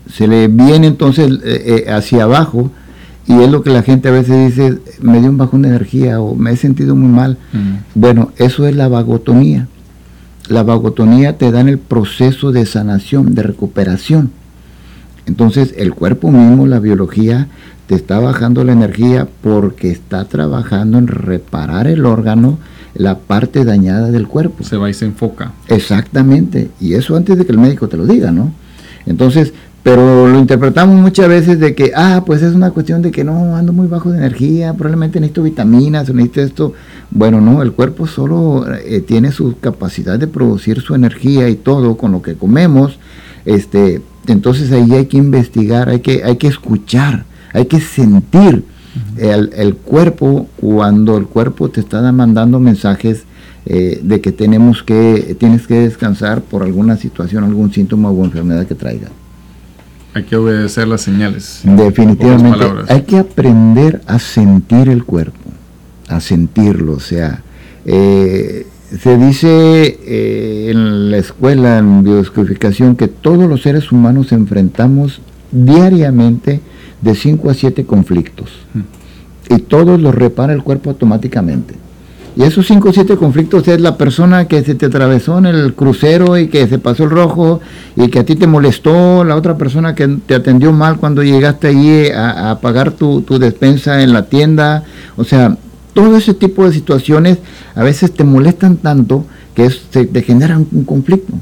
se 0.09 0.27
le 0.27 0.47
viene 0.47 0.87
entonces 0.87 1.31
eh, 1.43 1.83
eh, 1.85 1.91
hacia 1.91 2.23
abajo 2.23 2.71
y 3.27 3.41
es 3.41 3.49
lo 3.51 3.61
que 3.61 3.71
la 3.71 3.83
gente 3.83 4.07
a 4.07 4.11
veces 4.11 4.55
dice, 4.55 4.79
me 5.01 5.19
dio 5.19 5.29
un 5.29 5.37
bajón 5.37 5.63
de 5.63 5.69
energía 5.69 6.21
o 6.21 6.35
me 6.35 6.51
he 6.51 6.55
sentido 6.55 6.95
muy 6.95 7.09
mal. 7.09 7.37
Bueno, 7.93 8.31
eso 8.37 8.65
es 8.67 8.75
la 8.75 8.87
vagotonía. 8.87 9.67
La 10.47 10.63
vagotonía 10.63 11.37
te 11.37 11.51
da 11.51 11.59
en 11.59 11.67
el 11.67 11.77
proceso 11.77 12.53
de 12.53 12.65
sanación, 12.65 13.35
de 13.35 13.43
recuperación. 13.43 14.31
Entonces 15.25 15.73
el 15.77 15.93
cuerpo 15.93 16.31
mismo, 16.31 16.67
la 16.67 16.79
biología, 16.79 17.49
te 17.87 17.95
está 17.95 18.19
bajando 18.19 18.63
la 18.63 18.71
energía 18.71 19.27
porque 19.41 19.91
está 19.91 20.23
trabajando 20.25 20.97
en 20.97 21.07
reparar 21.07 21.87
el 21.87 22.05
órgano, 22.05 22.59
la 22.93 23.17
parte 23.17 23.65
dañada 23.65 24.09
del 24.09 24.27
cuerpo. 24.29 24.63
Se 24.63 24.77
va 24.77 24.89
y 24.89 24.93
se 24.93 25.05
enfoca. 25.05 25.51
Exactamente. 25.67 26.69
Y 26.79 26.93
eso 26.93 27.17
antes 27.17 27.37
de 27.37 27.45
que 27.45 27.51
el 27.51 27.57
médico 27.57 27.89
te 27.89 27.97
lo 27.97 28.05
diga, 28.05 28.31
¿no? 28.31 28.53
Entonces, 29.05 29.53
pero 29.87 30.27
lo 30.27 30.37
interpretamos 30.37 30.99
muchas 30.99 31.29
veces 31.29 31.61
de 31.61 31.73
que, 31.73 31.93
ah, 31.95 32.23
pues 32.25 32.41
es 32.41 32.53
una 32.53 32.71
cuestión 32.71 33.01
de 33.01 33.09
que 33.09 33.23
no, 33.23 33.55
ando 33.55 33.71
muy 33.71 33.87
bajo 33.87 34.11
de 34.11 34.17
energía, 34.17 34.73
probablemente 34.73 35.21
necesito 35.21 35.43
vitaminas, 35.43 36.09
necesito 36.09 36.41
esto. 36.41 36.73
Bueno, 37.09 37.39
no, 37.39 37.61
el 37.61 37.71
cuerpo 37.71 38.05
solo 38.05 38.65
eh, 38.69 38.99
tiene 38.99 39.31
su 39.31 39.57
capacidad 39.61 40.19
de 40.19 40.27
producir 40.27 40.81
su 40.81 40.93
energía 40.93 41.47
y 41.47 41.55
todo 41.55 41.95
con 41.95 42.11
lo 42.11 42.21
que 42.21 42.35
comemos. 42.35 42.99
Este, 43.45 44.01
entonces 44.27 44.73
ahí 44.73 44.91
hay 44.91 45.05
que 45.05 45.15
investigar, 45.15 45.87
hay 45.87 46.01
que, 46.01 46.21
hay 46.21 46.35
que 46.35 46.47
escuchar, 46.47 47.23
hay 47.53 47.67
que 47.67 47.79
sentir 47.79 48.65
el, 49.15 49.51
el, 49.55 49.75
cuerpo 49.75 50.49
cuando 50.57 51.15
el 51.15 51.27
cuerpo 51.27 51.69
te 51.69 51.79
está 51.79 52.11
mandando 52.11 52.59
mensajes 52.59 53.23
eh, 53.65 54.01
de 54.03 54.19
que 54.19 54.33
tenemos 54.33 54.83
que, 54.83 55.37
tienes 55.39 55.65
que 55.65 55.75
descansar 55.75 56.41
por 56.41 56.63
alguna 56.63 56.97
situación, 56.97 57.45
algún 57.45 57.71
síntoma 57.71 58.11
o 58.11 58.25
enfermedad 58.25 58.67
que 58.67 58.75
traiga. 58.75 59.07
Hay 60.13 60.23
que 60.23 60.35
obedecer 60.35 60.87
las 60.87 61.01
señales. 61.01 61.61
Definitivamente. 61.63 62.65
Hay 62.89 63.01
que 63.03 63.17
aprender 63.17 64.01
a 64.07 64.19
sentir 64.19 64.89
el 64.89 65.03
cuerpo, 65.03 65.51
a 66.07 66.19
sentirlo. 66.19 66.93
O 66.93 66.99
sea, 66.99 67.43
eh, 67.85 68.65
se 68.99 69.17
dice 69.17 69.99
eh, 70.01 70.71
en 70.71 71.11
la 71.11 71.17
escuela, 71.17 71.77
en 71.77 72.03
biodescodificación, 72.03 72.95
que 72.95 73.07
todos 73.07 73.47
los 73.49 73.61
seres 73.61 73.91
humanos 73.91 74.31
enfrentamos 74.31 75.21
diariamente 75.51 76.61
de 77.01 77.15
5 77.15 77.49
a 77.49 77.53
7 77.53 77.85
conflictos. 77.85 78.49
Mm. 78.73 79.53
Y 79.53 79.59
todos 79.59 79.99
los 79.99 80.13
repara 80.13 80.53
el 80.53 80.63
cuerpo 80.63 80.89
automáticamente. 80.89 81.75
Y 82.37 82.43
esos 82.43 82.67
cinco 82.67 82.89
o 82.89 82.93
siete 82.93 83.17
conflictos 83.17 83.67
es 83.67 83.81
la 83.81 83.97
persona 83.97 84.47
que 84.47 84.63
se 84.63 84.75
te 84.75 84.85
atravesó 84.85 85.39
en 85.39 85.47
el 85.47 85.73
crucero 85.73 86.37
y 86.37 86.49
que 86.49 86.67
se 86.67 86.77
pasó 86.77 87.05
el 87.05 87.09
rojo 87.09 87.61
y 87.95 88.09
que 88.09 88.19
a 88.19 88.25
ti 88.25 88.35
te 88.35 88.45
molestó, 88.45 89.23
la 89.23 89.35
otra 89.35 89.57
persona 89.57 89.95
que 89.95 90.07
te 90.23 90.35
atendió 90.35 90.71
mal 90.71 90.97
cuando 90.97 91.23
llegaste 91.23 91.69
allí 91.69 92.11
a, 92.15 92.59
pagar 92.61 92.91
tu, 92.91 93.23
despensa 93.39 94.03
en 94.03 94.13
la 94.13 94.25
tienda. 94.25 94.83
O 95.15 95.23
sea, 95.23 95.57
todo 95.95 96.15
ese 96.15 96.35
tipo 96.35 96.63
de 96.63 96.73
situaciones 96.73 97.39
a 97.73 97.81
veces 97.81 98.13
te 98.13 98.23
molestan 98.23 98.77
tanto 98.77 99.25
que 99.55 99.71
se 99.71 100.05
te 100.05 100.21
generan 100.21 100.67
un 100.71 100.83
conflicto. 100.83 101.33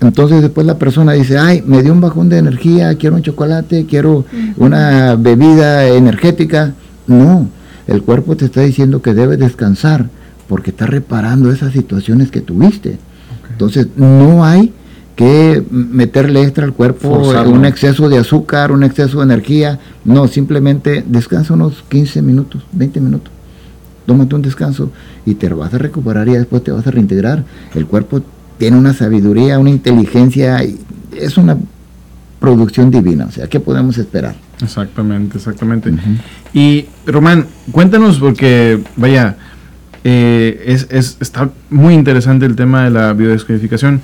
Entonces 0.00 0.40
después 0.40 0.64
la 0.64 0.78
persona 0.78 1.14
dice, 1.14 1.36
ay, 1.36 1.64
me 1.66 1.82
dio 1.82 1.92
un 1.92 2.00
bajón 2.00 2.28
de 2.28 2.38
energía, 2.38 2.94
quiero 2.94 3.16
un 3.16 3.22
chocolate, 3.22 3.86
quiero 3.86 4.24
una 4.56 5.16
bebida 5.16 5.88
energética. 5.88 6.74
No, 7.08 7.48
el 7.86 8.02
cuerpo 8.02 8.36
te 8.36 8.44
está 8.46 8.60
diciendo 8.60 9.02
que 9.02 9.14
debe 9.14 9.36
descansar 9.36 10.08
porque 10.48 10.70
está 10.70 10.86
reparando 10.86 11.50
esas 11.50 11.72
situaciones 11.72 12.30
que 12.30 12.40
tuviste. 12.40 12.98
Entonces, 13.50 13.88
no 13.96 14.44
hay 14.44 14.72
que 15.16 15.62
meterle 15.70 16.42
extra 16.42 16.64
al 16.64 16.72
cuerpo 16.72 17.08
un 17.46 17.64
exceso 17.64 18.08
de 18.08 18.18
azúcar, 18.18 18.72
un 18.72 18.82
exceso 18.82 19.18
de 19.18 19.24
energía. 19.24 19.78
No, 20.04 20.26
simplemente 20.28 21.04
descansa 21.06 21.54
unos 21.54 21.84
15 21.88 22.22
minutos, 22.22 22.62
20 22.72 23.00
minutos. 23.00 23.32
Tómate 24.06 24.34
un 24.34 24.42
descanso 24.42 24.90
y 25.24 25.34
te 25.34 25.48
vas 25.48 25.72
a 25.74 25.78
recuperar 25.78 26.28
y 26.28 26.32
después 26.32 26.64
te 26.64 26.72
vas 26.72 26.86
a 26.86 26.90
reintegrar. 26.90 27.44
El 27.74 27.86
cuerpo 27.86 28.20
tiene 28.58 28.76
una 28.76 28.94
sabiduría, 28.94 29.58
una 29.58 29.70
inteligencia, 29.70 30.58
es 31.16 31.36
una 31.36 31.56
producción 32.40 32.90
divina. 32.90 33.26
O 33.26 33.30
sea, 33.30 33.46
¿qué 33.46 33.60
podemos 33.60 33.98
esperar? 33.98 34.34
Exactamente, 34.62 35.38
exactamente. 35.38 35.92
Y 36.52 36.86
Román, 37.06 37.46
cuéntanos 37.70 38.18
porque, 38.18 38.80
vaya, 38.96 39.36
eh, 40.04 40.62
es, 40.66 40.86
es, 40.90 41.16
está 41.20 41.50
muy 41.70 41.94
interesante 41.94 42.46
el 42.46 42.56
tema 42.56 42.84
de 42.84 42.90
la 42.90 43.12
biodescodificación, 43.12 44.00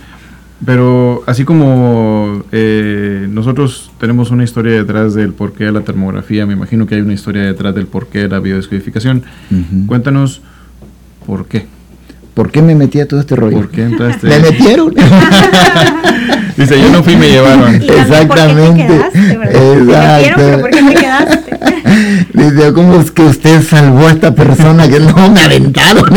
pero 0.65 1.23
así 1.27 1.45
como 1.45 2.45
eh, 2.51 3.27
nosotros 3.31 3.93
tenemos 4.01 4.31
una 4.31 4.45
historia 4.45 4.73
detrás 4.73 5.15
del 5.15 5.33
porqué 5.33 5.65
de 5.65 5.73
la 5.73 5.83
termografía, 5.83 6.47
me 6.47 6.55
imagino 6.55 6.87
que 6.87 6.97
hay 6.97 7.01
una 7.01 7.15
historia 7.15 7.43
detrás 7.43 7.75
del 7.75 7.87
porqué 7.87 8.21
de 8.21 8.29
la 8.29 8.41
biodescodificación. 8.41 9.23
Cuéntanos 9.87 10.43
por 11.27 11.47
qué. 11.47 11.78
¿Por 12.39 12.53
qué 12.53 12.63
me 12.63 12.77
metí 12.77 13.01
a 13.01 13.09
todo 13.09 13.19
este 13.19 13.35
rollo? 13.35 13.57
¿Por 13.57 13.71
qué 13.71 13.83
entraste? 13.83 14.29
me 14.29 14.39
metieron. 14.39 14.95
Dice, 16.57 16.81
yo 16.81 16.89
no 16.91 17.03
fui, 17.03 17.17
me 17.17 17.29
llevaron. 17.29 17.75
Exactamente. 17.75 18.87
¿por 18.87 19.11
qué 19.11 19.73
Exacto. 19.73 20.35
pero 20.37 20.61
¿por 20.61 20.71
qué 20.71 20.83
te 20.85 20.95
quedaste? 20.95 21.59
Dice, 22.35 22.73
¿cómo 22.73 23.01
es 23.01 23.11
que 23.11 23.23
usted 23.23 23.61
salvó 23.61 24.07
a 24.07 24.13
esta 24.13 24.37
persona 24.37 24.89
que 24.89 25.01
no 25.01 25.31
me 25.31 25.41
aventaron? 25.41 26.05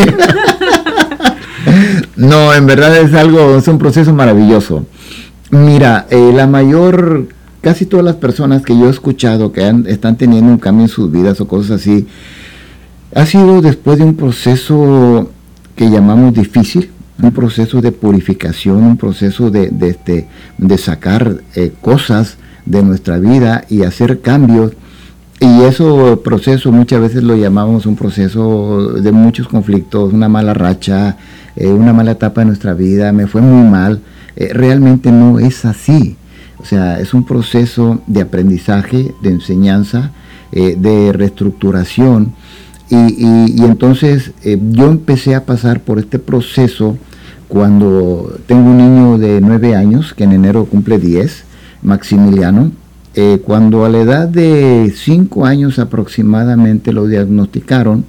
no, 2.17 2.53
en 2.53 2.67
verdad 2.67 2.95
es 2.97 3.15
algo, 3.15 3.57
es 3.57 3.67
un 3.67 3.79
proceso 3.79 4.13
maravilloso. 4.13 4.85
Mira, 5.49 6.05
eh, 6.11 6.33
la 6.35 6.45
mayor, 6.45 7.29
casi 7.61 7.87
todas 7.87 8.05
las 8.05 8.17
personas 8.17 8.61
que 8.61 8.77
yo 8.77 8.85
he 8.85 8.91
escuchado 8.91 9.51
que 9.51 9.67
están 9.87 10.17
teniendo 10.17 10.51
un 10.51 10.59
cambio 10.59 10.83
en 10.83 10.89
sus 10.89 11.11
vidas 11.11 11.41
o 11.41 11.47
cosas 11.47 11.81
así, 11.81 12.05
ha 13.15 13.25
sido 13.25 13.63
después 13.63 13.97
de 13.97 14.03
un 14.03 14.15
proceso 14.15 15.31
que 15.75 15.89
llamamos 15.89 16.33
difícil, 16.33 16.91
un 17.21 17.31
proceso 17.31 17.81
de 17.81 17.91
purificación, 17.91 18.77
un 18.83 18.97
proceso 18.97 19.51
de, 19.51 19.69
de, 19.69 19.89
este, 19.89 20.27
de 20.57 20.77
sacar 20.77 21.37
eh, 21.55 21.71
cosas 21.81 22.37
de 22.65 22.83
nuestra 22.83 23.19
vida 23.19 23.65
y 23.69 23.83
hacer 23.83 24.21
cambios. 24.21 24.73
Y 25.39 25.63
eso 25.63 26.21
proceso 26.23 26.71
muchas 26.71 27.01
veces 27.01 27.23
lo 27.23 27.35
llamamos 27.35 27.85
un 27.85 27.95
proceso 27.95 28.93
de 28.93 29.11
muchos 29.11 29.47
conflictos, 29.47 30.13
una 30.13 30.29
mala 30.29 30.53
racha, 30.53 31.17
eh, 31.55 31.67
una 31.67 31.93
mala 31.93 32.11
etapa 32.11 32.41
de 32.41 32.45
nuestra 32.45 32.73
vida, 32.73 33.11
me 33.11 33.27
fue 33.27 33.41
muy 33.41 33.67
mal. 33.69 34.01
Eh, 34.35 34.49
realmente 34.53 35.11
no 35.11 35.39
es 35.39 35.65
así. 35.65 36.15
O 36.59 36.65
sea, 36.65 36.99
es 36.99 37.15
un 37.15 37.25
proceso 37.25 38.01
de 38.05 38.21
aprendizaje, 38.21 39.13
de 39.21 39.29
enseñanza, 39.29 40.11
de 40.51 41.13
reestructuración 41.13 42.33
y, 42.91 43.63
entonces 43.63 44.31
eh, 44.43 44.60
yo 44.71 44.89
empecé 44.89 45.33
a 45.36 45.45
pasar 45.45 45.79
por 45.79 45.98
este 45.98 46.19
proceso 46.19 46.98
cuando 47.48 48.38
tengo 48.48 48.69
un 48.69 48.77
niño 48.77 49.17
de 49.17 49.39
nueve 49.41 49.75
años, 49.75 50.13
que 50.13 50.25
en 50.25 50.33
enero 50.33 50.65
cumple 50.65 51.00
10, 51.00 51.43
Maximiliano, 51.83 52.71
eh, 53.13 53.41
cuando 53.43 53.83
a 53.86 53.89
la 53.89 54.00
edad 54.00 54.27
de 54.27 54.93
cinco 54.95 55.45
años 55.45 55.79
aproximadamente 55.79 56.93
lo 56.93 57.07
diagnosticaron 57.07 58.05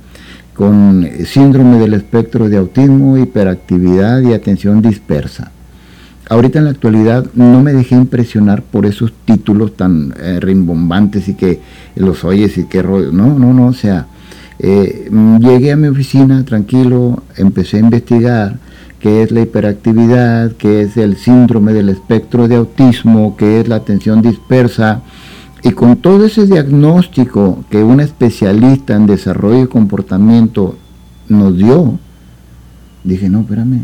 con 0.55 1.09
síndrome 1.25 1.79
del 1.79 1.95
espectro 1.95 2.49
de 2.49 2.59
autismo, 2.59 3.19
hiperactividad 3.19 4.21
y 4.21 4.33
atención 4.33 4.83
dispersa. 4.83 5.51
Ahorita 6.29 6.61
en 6.61 6.67
la 6.67 6.71
actualidad 6.71 7.27
no 7.35 7.63
me 7.63 7.73
dejé 7.73 7.95
impresionar 7.97 8.63
por 8.63 8.87
esos 8.87 9.13
títulos 9.25 9.77
tan 9.77 10.15
eh, 10.21 10.39
rimbombantes 10.41 11.29
y 11.29 11.35
que 11.35 11.61
los 11.97 12.25
oyes 12.25 12.57
y 12.59 12.65
que 12.65 12.83
rollo. 12.83 13.13
No, 13.13 13.39
no, 13.39 13.53
no, 13.53 13.67
o 13.67 13.73
sea, 13.73 14.07
eh, 14.59 15.11
llegué 15.41 15.73
a 15.73 15.77
mi 15.77 15.89
oficina 15.89 16.45
tranquilo, 16.45 17.23
empecé 17.37 17.79
a 17.79 17.81
investigar 17.81 18.59
qué 19.01 19.23
es 19.23 19.33
la 19.33 19.41
hiperactividad, 19.41 20.53
qué 20.53 20.83
es 20.83 20.97
el 20.97 21.17
síndrome 21.17 21.73
del 21.73 21.89
espectro 21.89 22.47
de 22.47 22.57
autismo, 22.57 23.37
qué 23.37 23.61
es 23.61 23.69
la 23.69 23.77
atención 23.77 24.23
dispersa. 24.23 25.03
Y 25.65 25.73
con 25.73 25.97
todo 25.97 26.25
ese 26.25 26.47
diagnóstico 26.47 27.65
que 27.71 27.83
un 27.83 28.01
especialista 28.01 28.95
en 28.95 29.07
desarrollo 29.07 29.65
y 29.65 29.67
comportamiento 29.67 30.77
nos 31.29 31.57
dio, 31.57 31.99
dije, 33.05 33.29
no, 33.29 33.41
espérame, 33.41 33.83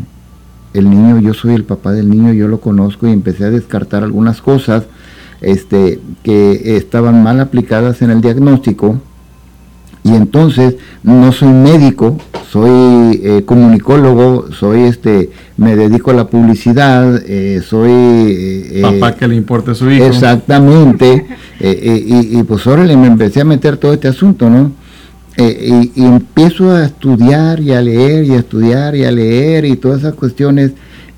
el 0.73 0.89
niño, 0.89 1.19
yo 1.19 1.33
soy 1.33 1.53
el 1.53 1.63
papá 1.63 1.91
del 1.91 2.09
niño, 2.09 2.31
yo 2.31 2.47
lo 2.47 2.61
conozco 2.61 3.07
y 3.07 3.11
empecé 3.11 3.45
a 3.45 3.49
descartar 3.49 4.03
algunas 4.03 4.41
cosas 4.41 4.83
este, 5.41 5.99
que 6.23 6.77
estaban 6.77 7.23
mal 7.23 7.39
aplicadas 7.39 8.01
en 8.01 8.11
el 8.11 8.21
diagnóstico 8.21 9.01
y 10.09 10.15
entonces 10.15 10.75
no 11.03 11.31
soy 11.31 11.49
médico, 11.49 12.17
soy 12.49 13.21
eh, 13.23 13.43
comunicólogo, 13.45 14.51
soy 14.51 14.81
este, 14.81 15.29
me 15.57 15.75
dedico 15.75 16.11
a 16.11 16.15
la 16.15 16.27
publicidad, 16.27 17.21
eh, 17.25 17.61
soy 17.61 17.91
eh, 17.91 18.81
papá 18.81 19.15
que 19.15 19.27
le 19.27 19.35
importa 19.35 19.71
a 19.71 19.75
su 19.75 19.89
hijo. 19.89 20.05
Exactamente, 20.05 21.25
y, 21.59 22.41
pues 22.43 22.65
ahora 22.65 22.83
me 22.83 23.07
empecé 23.07 23.41
a 23.41 23.45
meter 23.45 23.77
todo 23.77 23.93
este 23.93 24.07
asunto, 24.07 24.49
¿no? 24.49 24.71
Y, 25.37 25.91
y, 25.95 26.05
empiezo 26.05 26.71
a 26.71 26.85
estudiar 26.85 27.61
y 27.61 27.71
a 27.71 27.81
leer 27.81 28.25
y 28.25 28.31
a 28.31 28.39
estudiar 28.39 28.95
y 28.95 29.05
a 29.05 29.11
leer 29.11 29.63
y 29.63 29.77
todas 29.77 29.99
esas 29.99 30.15
cuestiones 30.15 30.73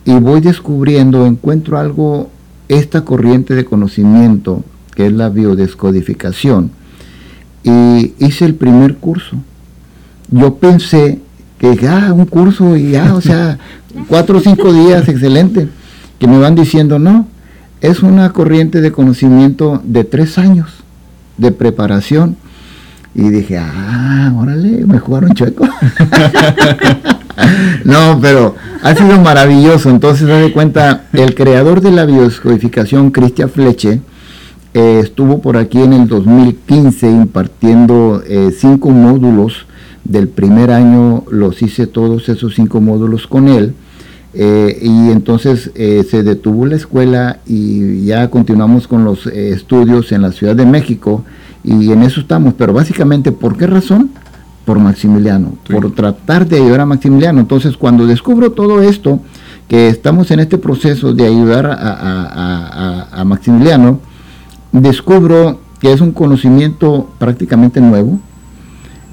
y 0.06 0.14
voy 0.14 0.42
descubriendo, 0.42 1.26
encuentro 1.26 1.80
algo, 1.80 2.30
esta 2.68 3.04
corriente 3.04 3.56
de 3.56 3.66
conocimiento 3.66 4.64
que 4.96 5.08
es 5.08 5.14
la 5.14 5.30
biodescodificación 5.30 6.72
y 7.63 8.13
hice 8.20 8.46
el 8.46 8.56
primer 8.56 8.96
curso. 8.96 9.38
Yo 10.30 10.56
pensé 10.56 11.20
que 11.60 11.88
ah, 11.88 12.12
un 12.13 12.25
curso 12.25 12.75
y 12.75 12.91
ya, 12.91 13.13
o 13.13 13.22
sea, 13.22 13.58
cuatro 14.08 14.39
o 14.39 14.41
cinco 14.41 14.74
días, 14.74 15.08
excelente, 15.08 15.68
que 16.20 16.27
me 16.27 16.39
van 16.39 16.56
diciendo, 16.56 17.00
no, 17.00 17.27
es 17.82 18.01
una 18.01 18.32
corriente 18.32 18.82
de 18.82 18.91
conocimiento 18.91 19.82
de 19.84 20.03
tres 20.03 20.38
años 20.38 20.70
de 21.38 21.51
preparación. 21.51 22.38
Y 23.13 23.30
dije, 23.30 23.58
ah, 23.58 24.34
órale, 24.38 24.86
me 24.86 25.00
jugaron 25.00 25.34
chueco. 25.34 25.65
no, 27.84 28.20
pero 28.22 28.56
ha 28.84 28.96
sido 28.96 29.20
maravilloso. 29.20 29.89
Entonces, 29.89 30.27
de 30.27 30.53
cuenta, 30.53 31.03
el 31.12 31.36
creador 31.36 31.82
de 31.82 31.91
la 31.91 32.06
bioscodificación, 32.06 33.12
Christian 33.12 33.50
Fleche, 33.50 34.01
eh, 34.74 35.00
estuvo 35.04 35.42
por 35.42 35.58
aquí 35.58 35.82
en 35.82 35.92
el 35.92 36.08
2015 36.08 37.10
impartiendo 37.10 38.24
eh, 38.25 38.51
cinco 38.58 38.90
módulos 38.90 39.66
del 40.06 40.30
primer 40.30 40.72
año, 40.72 41.25
los 41.30 41.62
hice 41.62 41.88
todos 41.88 42.30
esos 42.30 42.56
cinco 42.56 42.80
módulos 42.80 43.28
con 43.28 43.50
él. 43.50 43.74
Eh, 44.34 44.80
y 44.82 45.12
entonces 45.12 45.72
se 45.74 46.24
detuvo 46.24 46.66
la 46.66 46.78
escuela 46.78 47.40
y 47.46 48.06
ya 48.06 48.30
continuamos 48.30 48.88
con 48.88 49.04
los 49.04 49.28
estudios 49.28 50.13
en 50.13 50.22
la 50.22 50.32
Ciudad 50.32 50.56
de 50.56 50.66
México 50.66 51.25
y 51.66 51.92
en 51.92 52.01
eso 52.04 52.22
estamos. 52.22 52.54
Pero 52.54 52.72
básicamente, 52.72 53.34
¿por 53.34 53.58
qué 53.58 53.68
razón? 53.68 54.10
Por 54.63 54.80
Maximiliano, 54.80 55.56
por 55.70 55.94
tratar 55.94 56.48
de 56.48 56.58
ayudar 56.58 56.80
a 56.80 56.86
Maximiliano. 56.86 57.42
Entonces, 57.42 57.75
cuando 57.75 58.08
descubro 58.08 58.54
todo 58.54 58.82
esto, 58.82 59.20
que 59.68 59.90
estamos 59.90 60.32
en 60.32 60.40
este 60.40 60.58
proceso 60.58 61.13
de 61.13 61.25
ayudar 61.25 61.68
a 61.70 63.24
Maximiliano, 63.25 64.00
descubro 64.72 65.60
que 65.80 65.92
es 65.92 66.01
un 66.01 66.12
conocimiento 66.12 67.10
prácticamente 67.18 67.82
nuevo, 67.82 68.20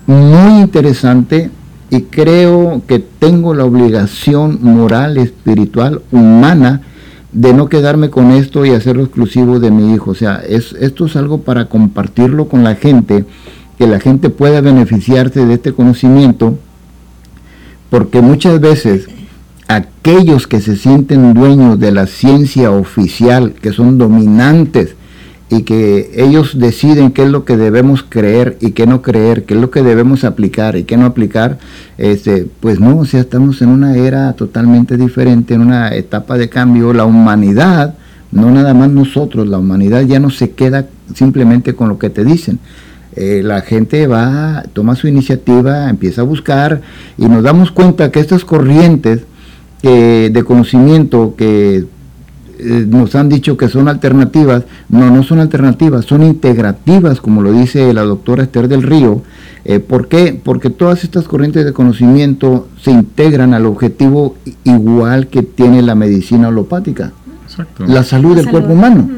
muy 0.06 0.60
interesante 0.60 1.50
y 1.90 2.02
creo 2.02 2.82
que 2.86 2.98
tengo 2.98 3.54
la 3.54 3.64
obligación 3.64 4.58
moral, 4.62 5.16
espiritual, 5.16 6.02
humana 6.12 6.82
de 7.32 7.52
no 7.52 7.68
quedarme 7.68 8.10
con 8.10 8.30
esto 8.30 8.64
y 8.64 8.70
hacerlo 8.70 9.02
exclusivo 9.02 9.58
de 9.60 9.70
mi 9.70 9.94
hijo. 9.94 10.10
O 10.10 10.14
sea, 10.14 10.42
es, 10.46 10.74
esto 10.80 11.06
es 11.06 11.16
algo 11.16 11.42
para 11.42 11.66
compartirlo 11.66 12.48
con 12.48 12.64
la 12.64 12.74
gente, 12.74 13.24
que 13.78 13.86
la 13.86 14.00
gente 14.00 14.28
pueda 14.28 14.60
beneficiarse 14.60 15.46
de 15.46 15.54
este 15.54 15.72
conocimiento, 15.72 16.58
porque 17.90 18.20
muchas 18.20 18.60
veces 18.60 19.08
aquellos 19.68 20.46
que 20.46 20.60
se 20.60 20.76
sienten 20.76 21.32
dueños 21.34 21.78
de 21.78 21.92
la 21.92 22.06
ciencia 22.06 22.70
oficial, 22.70 23.52
que 23.52 23.72
son 23.72 23.96
dominantes 23.96 24.97
y 25.50 25.62
que 25.62 26.10
ellos 26.14 26.58
deciden 26.58 27.10
qué 27.10 27.22
es 27.22 27.30
lo 27.30 27.44
que 27.44 27.56
debemos 27.56 28.04
creer 28.06 28.58
y 28.60 28.72
qué 28.72 28.86
no 28.86 29.00
creer, 29.00 29.44
qué 29.44 29.54
es 29.54 29.60
lo 29.60 29.70
que 29.70 29.82
debemos 29.82 30.24
aplicar 30.24 30.76
y 30.76 30.84
qué 30.84 30.96
no 30.96 31.06
aplicar, 31.06 31.58
este, 31.96 32.46
pues 32.60 32.80
no, 32.80 32.98
o 32.98 33.04
sea, 33.06 33.20
estamos 33.20 33.62
en 33.62 33.70
una 33.70 33.96
era 33.96 34.34
totalmente 34.34 34.98
diferente, 34.98 35.54
en 35.54 35.62
una 35.62 35.94
etapa 35.94 36.36
de 36.36 36.50
cambio. 36.50 36.92
La 36.92 37.06
humanidad, 37.06 37.94
no 38.30 38.50
nada 38.50 38.74
más 38.74 38.90
nosotros, 38.90 39.48
la 39.48 39.58
humanidad 39.58 40.02
ya 40.02 40.20
no 40.20 40.28
se 40.28 40.50
queda 40.50 40.86
simplemente 41.14 41.74
con 41.74 41.88
lo 41.88 41.98
que 41.98 42.10
te 42.10 42.24
dicen. 42.24 42.58
Eh, 43.16 43.40
la 43.42 43.62
gente 43.62 44.06
va, 44.06 44.64
toma 44.74 44.96
su 44.96 45.08
iniciativa, 45.08 45.88
empieza 45.88 46.20
a 46.20 46.24
buscar 46.24 46.82
y 47.16 47.24
nos 47.26 47.42
damos 47.42 47.70
cuenta 47.70 48.12
que 48.12 48.20
estas 48.20 48.44
corrientes 48.44 49.22
de 49.80 50.44
conocimiento 50.44 51.34
que 51.38 51.84
eh, 52.58 52.84
nos 52.88 53.14
han 53.14 53.28
dicho 53.28 53.56
que 53.56 53.68
son 53.68 53.88
alternativas, 53.88 54.64
no, 54.88 55.10
no 55.10 55.22
son 55.22 55.40
alternativas, 55.40 56.04
son 56.04 56.22
integrativas, 56.22 57.20
como 57.20 57.42
lo 57.42 57.52
dice 57.52 57.92
la 57.94 58.02
doctora 58.02 58.42
Esther 58.42 58.68
del 58.68 58.82
Río. 58.82 59.22
Eh, 59.64 59.78
¿Por 59.80 60.08
qué? 60.08 60.38
Porque 60.42 60.70
todas 60.70 61.04
estas 61.04 61.28
corrientes 61.28 61.64
de 61.64 61.72
conocimiento 61.72 62.68
se 62.82 62.90
integran 62.90 63.54
al 63.54 63.66
objetivo 63.66 64.36
igual 64.64 65.28
que 65.28 65.42
tiene 65.42 65.82
la 65.82 65.94
medicina 65.94 66.48
holopática, 66.48 67.12
la 67.86 68.02
salud 68.02 68.36
del 68.36 68.48
cuerpo 68.48 68.72
humano. 68.72 69.08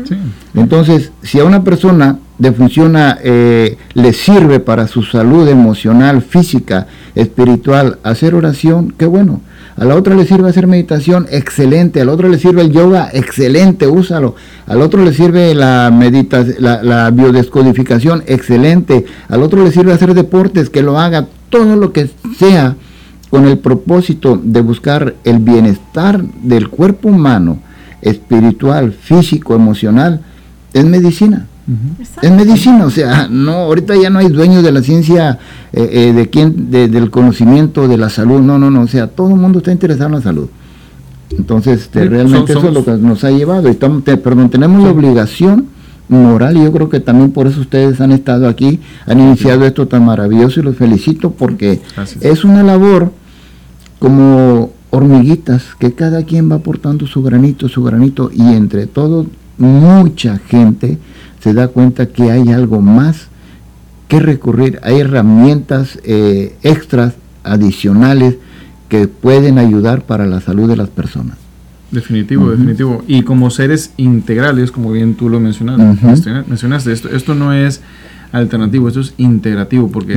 Entonces, 0.55 1.13
si 1.23 1.39
a 1.39 1.45
una 1.45 1.63
persona 1.65 2.19
de 2.39 2.53
funciona 2.53 3.19
eh, 3.23 3.77
le 3.95 4.13
sirve 4.13 4.61
para 4.61 4.87
su 4.87 5.03
salud 5.03 5.47
emocional, 5.49 6.23
física, 6.23 6.87
espiritual, 7.15 7.99
hacer 8.03 8.35
oración, 8.35 8.95
qué 8.97 9.07
bueno 9.07 9.41
a 9.77 9.85
la 9.85 9.95
otra 9.95 10.15
le 10.15 10.27
sirve 10.27 10.49
hacer 10.49 10.67
meditación, 10.67 11.27
excelente, 11.31 12.01
al 12.01 12.09
otro 12.09 12.29
le 12.29 12.39
sirve 12.39 12.63
el 12.63 12.73
yoga, 12.73 13.09
excelente, 13.13 13.87
úsalo, 13.87 14.35
al 14.67 14.83
otro 14.83 15.05
le 15.05 15.13
sirve 15.13 15.55
la, 15.55 15.91
la, 15.91 17.11
biodescodificación, 17.11 18.23
excelente, 18.27 19.07
al 19.29 19.43
otro 19.43 19.65
le 19.65 19.71
sirve 19.71 19.93
hacer 19.93 20.15
deportes, 20.15 20.71
que 20.71 20.83
lo 20.83 20.99
haga, 20.99 21.27
todo 21.49 21.77
lo 21.77 21.93
que 21.93 22.11
sea 22.39 22.77
con 23.31 23.47
el 23.47 23.59
propósito 23.59 24.41
de 24.43 24.61
buscar 24.61 25.15
el 25.25 25.39
bienestar 25.39 26.23
del 26.23 26.69
cuerpo 26.69 27.09
humano, 27.09 27.61
espiritual, 28.03 28.93
físico, 28.93 29.55
emocional, 29.55 30.21
es 30.73 30.85
medicina. 30.85 31.47
Es 32.23 32.31
medicina, 32.31 32.85
o 32.85 32.91
sea, 32.91 33.29
no, 33.29 33.53
ahorita 33.53 33.95
ya 33.97 34.11
no 34.11 34.19
hay 34.19 34.29
dueños 34.29 34.63
de 34.63 34.73
la 34.73 34.83
ciencia, 34.83 35.39
eh, 35.73 35.89
eh, 35.93 36.13
de 36.13 36.29
quién, 36.29 36.71
del 36.71 37.11
conocimiento, 37.11 37.87
de 37.87 37.97
la 37.97 38.11
salud, 38.11 38.41
no, 38.41 38.59
no, 38.59 38.71
no, 38.71 38.83
o 38.83 38.89
sea, 38.89 39.07
todo 39.07 39.29
el 39.31 39.37
mundo 39.37 39.59
está 39.59 39.73
interesado 39.73 40.09
en 40.09 40.15
la 40.15 40.23
salud. 40.23 40.49
Entonces, 41.31 41.83
este, 41.83 42.07
realmente 42.07 42.53
eso 42.53 42.69
es 42.69 42.75
lo 42.75 42.85
que 42.85 42.93
nos 42.93 43.23
ha 43.25 43.31
llevado. 43.31 43.69
Y 43.69 43.75
perdón, 43.75 44.51
tenemos 44.51 44.83
la 44.83 44.91
obligación 44.91 45.67
moral 46.09 46.57
y 46.57 46.65
yo 46.65 46.73
creo 46.73 46.89
que 46.89 46.99
también 46.99 47.31
por 47.31 47.47
eso 47.47 47.61
ustedes 47.61 48.01
han 48.01 48.11
estado 48.11 48.49
aquí, 48.49 48.81
han 49.07 49.21
iniciado 49.21 49.65
esto 49.65 49.87
tan 49.87 50.05
maravilloso 50.05 50.61
y 50.61 50.65
los 50.65 50.77
felicito 50.77 51.31
porque 51.31 51.81
es 52.21 52.45
una 52.45 52.65
labor 52.65 53.13
como 54.01 54.73
hormiguitas 54.91 55.77
que 55.79 55.95
cada 55.95 56.25
quien 56.25 56.51
va 56.51 56.57
aportando 56.57 57.07
su 57.07 57.23
granito, 57.23 57.69
su 57.69 57.85
granito 57.85 58.31
y 58.35 58.43
entre 58.55 58.87
todos 58.87 59.27
mucha 59.57 60.39
gente 60.39 60.99
se 61.41 61.55
da 61.55 61.69
cuenta 61.69 62.07
que 62.07 62.31
hay 62.31 62.53
algo 62.53 62.81
más 62.81 63.29
que 64.09 64.21
recurrir, 64.21 64.81
hay 64.83 65.01
herramientas 65.01 65.99
eh, 66.05 66.57
extras, 66.63 67.15
adicionales, 67.45 68.37
que 68.89 69.07
pueden 69.07 69.59
ayudar 69.59 70.03
para 70.03 70.27
la 70.27 70.41
salud 70.41 70.69
de 70.69 70.77
las 70.77 70.89
personas. 70.89 71.39
Definitivo, 71.91 72.51
definitivo. 72.51 73.05
Y 73.07 73.23
como 73.23 73.51
seres 73.51 73.93
integrales, 73.97 74.71
como 74.73 74.93
bien 74.93 75.15
tú 75.15 75.29
lo 75.29 75.41
mencionaste, 75.41 76.45
mencionaste 76.47 76.93
esto, 76.93 77.09
esto 77.09 77.35
no 77.35 77.53
es 77.53 77.81
alternativo, 78.33 78.89
esto 78.89 79.01
es 79.01 79.15
integrativo, 79.17 79.91
porque 79.91 80.15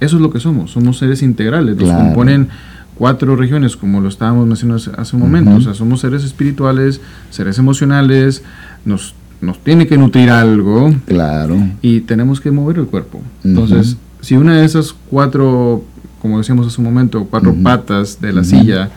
eso 0.00 0.16
es 0.16 0.22
lo 0.22 0.30
que 0.30 0.40
somos, 0.40 0.70
somos 0.70 0.98
seres 0.98 1.22
integrales, 1.22 1.76
nos 1.76 1.90
componen 1.90 2.48
cuatro 2.94 3.36
regiones, 3.36 3.76
como 3.76 4.00
lo 4.00 4.08
estábamos 4.08 4.46
mencionando 4.46 4.82
hace 4.98 5.16
un 5.16 5.22
momento, 5.22 5.54
o 5.56 5.60
sea, 5.60 5.74
somos 5.74 6.00
seres 6.00 6.24
espirituales, 6.24 7.00
seres 7.30 7.58
emocionales, 7.58 8.42
nos 8.84 9.14
nos 9.40 9.58
tiene 9.58 9.86
que 9.86 9.96
nutrir 9.96 10.30
algo. 10.30 10.94
Claro. 11.06 11.56
Y 11.82 12.00
tenemos 12.00 12.40
que 12.40 12.50
mover 12.50 12.78
el 12.78 12.86
cuerpo. 12.86 13.20
Entonces, 13.44 13.96
si 14.20 14.36
una 14.36 14.58
de 14.58 14.64
esas 14.64 14.94
cuatro, 15.10 15.84
como 16.20 16.38
decíamos 16.38 16.66
hace 16.66 16.80
un 16.80 16.86
momento, 16.86 17.26
cuatro 17.30 17.54
patas 17.62 18.20
de 18.20 18.32
la 18.32 18.44
silla 18.44 18.90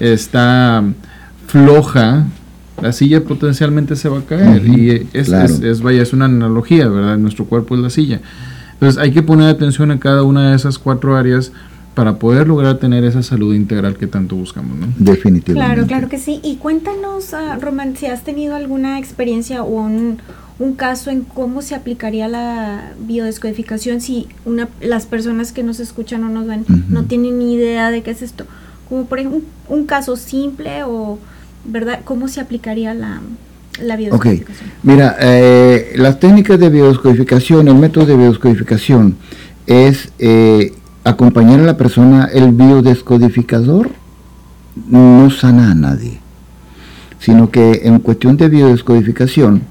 está 0.00 0.82
floja, 1.46 2.26
la 2.82 2.92
silla 2.92 3.22
potencialmente 3.22 3.94
se 3.96 4.08
va 4.08 4.18
a 4.18 4.22
caer. 4.22 4.66
Y 4.66 5.08
es, 5.12 5.28
es, 5.30 5.80
vaya, 5.80 6.02
es 6.02 6.12
una 6.12 6.24
analogía, 6.24 6.88
¿verdad? 6.88 7.16
Nuestro 7.18 7.44
cuerpo 7.44 7.76
es 7.76 7.80
la 7.80 7.90
silla. 7.90 8.20
Entonces, 8.74 9.00
hay 9.00 9.12
que 9.12 9.22
poner 9.22 9.48
atención 9.48 9.90
a 9.92 9.98
cada 10.00 10.24
una 10.24 10.50
de 10.50 10.56
esas 10.56 10.78
cuatro 10.78 11.16
áreas 11.16 11.52
para 11.94 12.16
poder 12.16 12.48
lograr 12.48 12.78
tener 12.78 13.04
esa 13.04 13.22
salud 13.22 13.54
integral 13.54 13.96
que 13.96 14.06
tanto 14.06 14.36
buscamos, 14.36 14.76
¿no? 14.76 14.88
Definitivamente. 14.98 15.52
Claro, 15.52 15.86
claro 15.86 16.08
que 16.08 16.18
sí. 16.18 16.40
Y 16.42 16.56
cuéntanos, 16.56 17.32
uh, 17.32 17.60
Román, 17.60 17.96
si 17.96 18.06
has 18.06 18.24
tenido 18.24 18.56
alguna 18.56 18.98
experiencia 18.98 19.62
o 19.62 19.80
un, 19.80 20.18
caso 20.76 21.10
en 21.10 21.22
cómo 21.22 21.62
se 21.62 21.74
aplicaría 21.74 22.26
la 22.26 22.92
biodescodificación 22.98 24.00
si 24.00 24.28
una, 24.44 24.68
las 24.80 25.04
personas 25.04 25.52
que 25.52 25.62
nos 25.62 25.78
escuchan 25.78 26.24
o 26.24 26.28
nos 26.30 26.46
ven 26.46 26.64
no 26.88 27.04
tienen 27.04 27.38
ni 27.38 27.54
idea 27.54 27.90
de 27.90 28.02
qué 28.02 28.12
es 28.12 28.22
esto. 28.22 28.46
Como 28.88 29.04
por 29.04 29.18
ejemplo 29.18 29.42
un, 29.68 29.84
caso 29.84 30.16
simple 30.16 30.82
o, 30.84 31.18
¿verdad? 31.64 32.00
¿Cómo 32.04 32.28
se 32.28 32.40
aplicaría 32.40 32.94
la, 32.94 33.20
la 33.80 33.96
biodescodificación? 33.96 34.70
Mira, 34.82 35.16
eh, 35.20 35.92
las 35.96 36.18
técnicas 36.18 36.58
de 36.58 36.70
biodescodificación, 36.70 37.68
el 37.68 37.74
método 37.74 38.06
de 38.06 38.16
biodescodificación 38.16 39.16
es... 39.66 40.12
Eh, 40.18 40.72
acompañar 41.04 41.60
a 41.60 41.64
la 41.64 41.76
persona, 41.76 42.28
el 42.32 42.52
biodescodificador 42.52 43.90
no 44.88 45.30
sana 45.30 45.70
a 45.70 45.74
nadie, 45.74 46.18
sino 47.20 47.50
que 47.50 47.82
en 47.84 47.98
cuestión 48.00 48.36
de 48.36 48.48
biodescodificación 48.48 49.62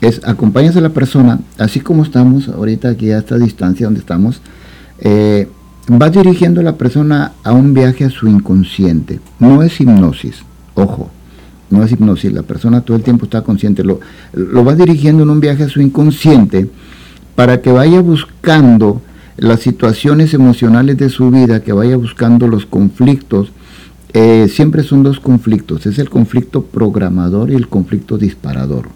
es 0.00 0.20
acompañas 0.24 0.76
a 0.76 0.80
la 0.80 0.88
persona, 0.90 1.40
así 1.58 1.80
como 1.80 2.02
estamos 2.02 2.48
ahorita 2.48 2.88
aquí 2.88 3.10
a 3.10 3.18
esta 3.18 3.36
distancia 3.36 3.86
donde 3.86 4.00
estamos, 4.00 4.40
eh, 5.00 5.48
va 5.90 6.08
dirigiendo 6.08 6.60
a 6.60 6.64
la 6.64 6.76
persona 6.76 7.32
a 7.44 7.52
un 7.52 7.74
viaje 7.74 8.04
a 8.04 8.10
su 8.10 8.28
inconsciente. 8.28 9.20
No 9.38 9.62
es 9.62 9.80
hipnosis, 9.80 10.42
ojo, 10.74 11.10
no 11.70 11.82
es 11.82 11.92
hipnosis, 11.92 12.32
la 12.32 12.42
persona 12.42 12.80
todo 12.80 12.96
el 12.96 13.02
tiempo 13.02 13.24
está 13.24 13.42
consciente, 13.42 13.84
lo, 13.84 14.00
lo 14.32 14.64
va 14.64 14.74
dirigiendo 14.74 15.22
en 15.22 15.30
un 15.30 15.40
viaje 15.40 15.64
a 15.64 15.68
su 15.68 15.80
inconsciente 15.80 16.68
para 17.34 17.60
que 17.60 17.70
vaya 17.70 18.00
buscando 18.00 19.02
las 19.38 19.60
situaciones 19.60 20.34
emocionales 20.34 20.98
de 20.98 21.08
su 21.08 21.30
vida, 21.30 21.60
que 21.60 21.72
vaya 21.72 21.96
buscando 21.96 22.48
los 22.48 22.66
conflictos, 22.66 23.52
eh, 24.12 24.48
siempre 24.50 24.82
son 24.82 25.02
dos 25.02 25.20
conflictos, 25.20 25.86
es 25.86 25.98
el 25.98 26.10
conflicto 26.10 26.62
programador 26.62 27.50
y 27.50 27.54
el 27.54 27.68
conflicto 27.68 28.18
disparador. 28.18 28.88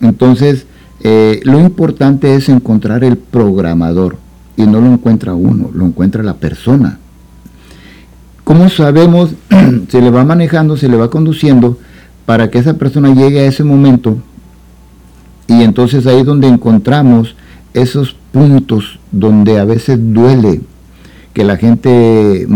Entonces, 0.00 0.66
eh, 1.02 1.40
lo 1.44 1.60
importante 1.60 2.34
es 2.34 2.48
encontrar 2.48 3.04
el 3.04 3.16
programador 3.16 4.16
y 4.56 4.62
no 4.66 4.80
lo 4.80 4.92
encuentra 4.92 5.34
uno, 5.34 5.70
lo 5.72 5.86
encuentra 5.86 6.22
la 6.22 6.34
persona. 6.34 6.98
¿Cómo 8.42 8.68
sabemos? 8.68 9.30
se 9.88 10.00
le 10.00 10.10
va 10.10 10.24
manejando, 10.24 10.76
se 10.76 10.88
le 10.88 10.96
va 10.96 11.10
conduciendo 11.10 11.78
para 12.26 12.50
que 12.50 12.58
esa 12.58 12.74
persona 12.74 13.14
llegue 13.14 13.40
a 13.40 13.46
ese 13.46 13.64
momento 13.64 14.18
y 15.46 15.62
entonces 15.62 16.06
ahí 16.06 16.20
es 16.20 16.26
donde 16.26 16.48
encontramos 16.48 17.36
esos 17.74 18.16
puntos 18.32 18.98
donde 19.18 19.58
a 19.58 19.64
veces 19.64 19.98
duele 20.00 20.60
que 21.32 21.44
la 21.44 21.56
gente, 21.56 22.46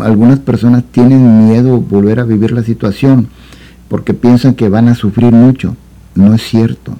algunas 0.00 0.40
personas 0.40 0.82
tienen 0.90 1.48
miedo 1.48 1.80
volver 1.80 2.18
a 2.18 2.24
vivir 2.24 2.52
la 2.52 2.64
situación 2.64 3.28
porque 3.88 4.12
piensan 4.12 4.54
que 4.54 4.68
van 4.68 4.88
a 4.88 4.94
sufrir 4.94 5.32
mucho. 5.32 5.76
No 6.14 6.34
es 6.34 6.42
cierto. 6.42 6.96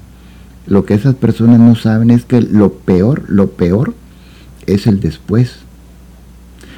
Lo 0.66 0.84
que 0.84 0.94
esas 0.94 1.14
personas 1.14 1.58
no 1.58 1.74
saben 1.74 2.10
es 2.10 2.24
que 2.24 2.40
lo 2.40 2.72
peor, 2.72 3.24
lo 3.28 3.50
peor 3.50 3.94
es 4.66 4.86
el 4.86 5.00
después. 5.00 5.56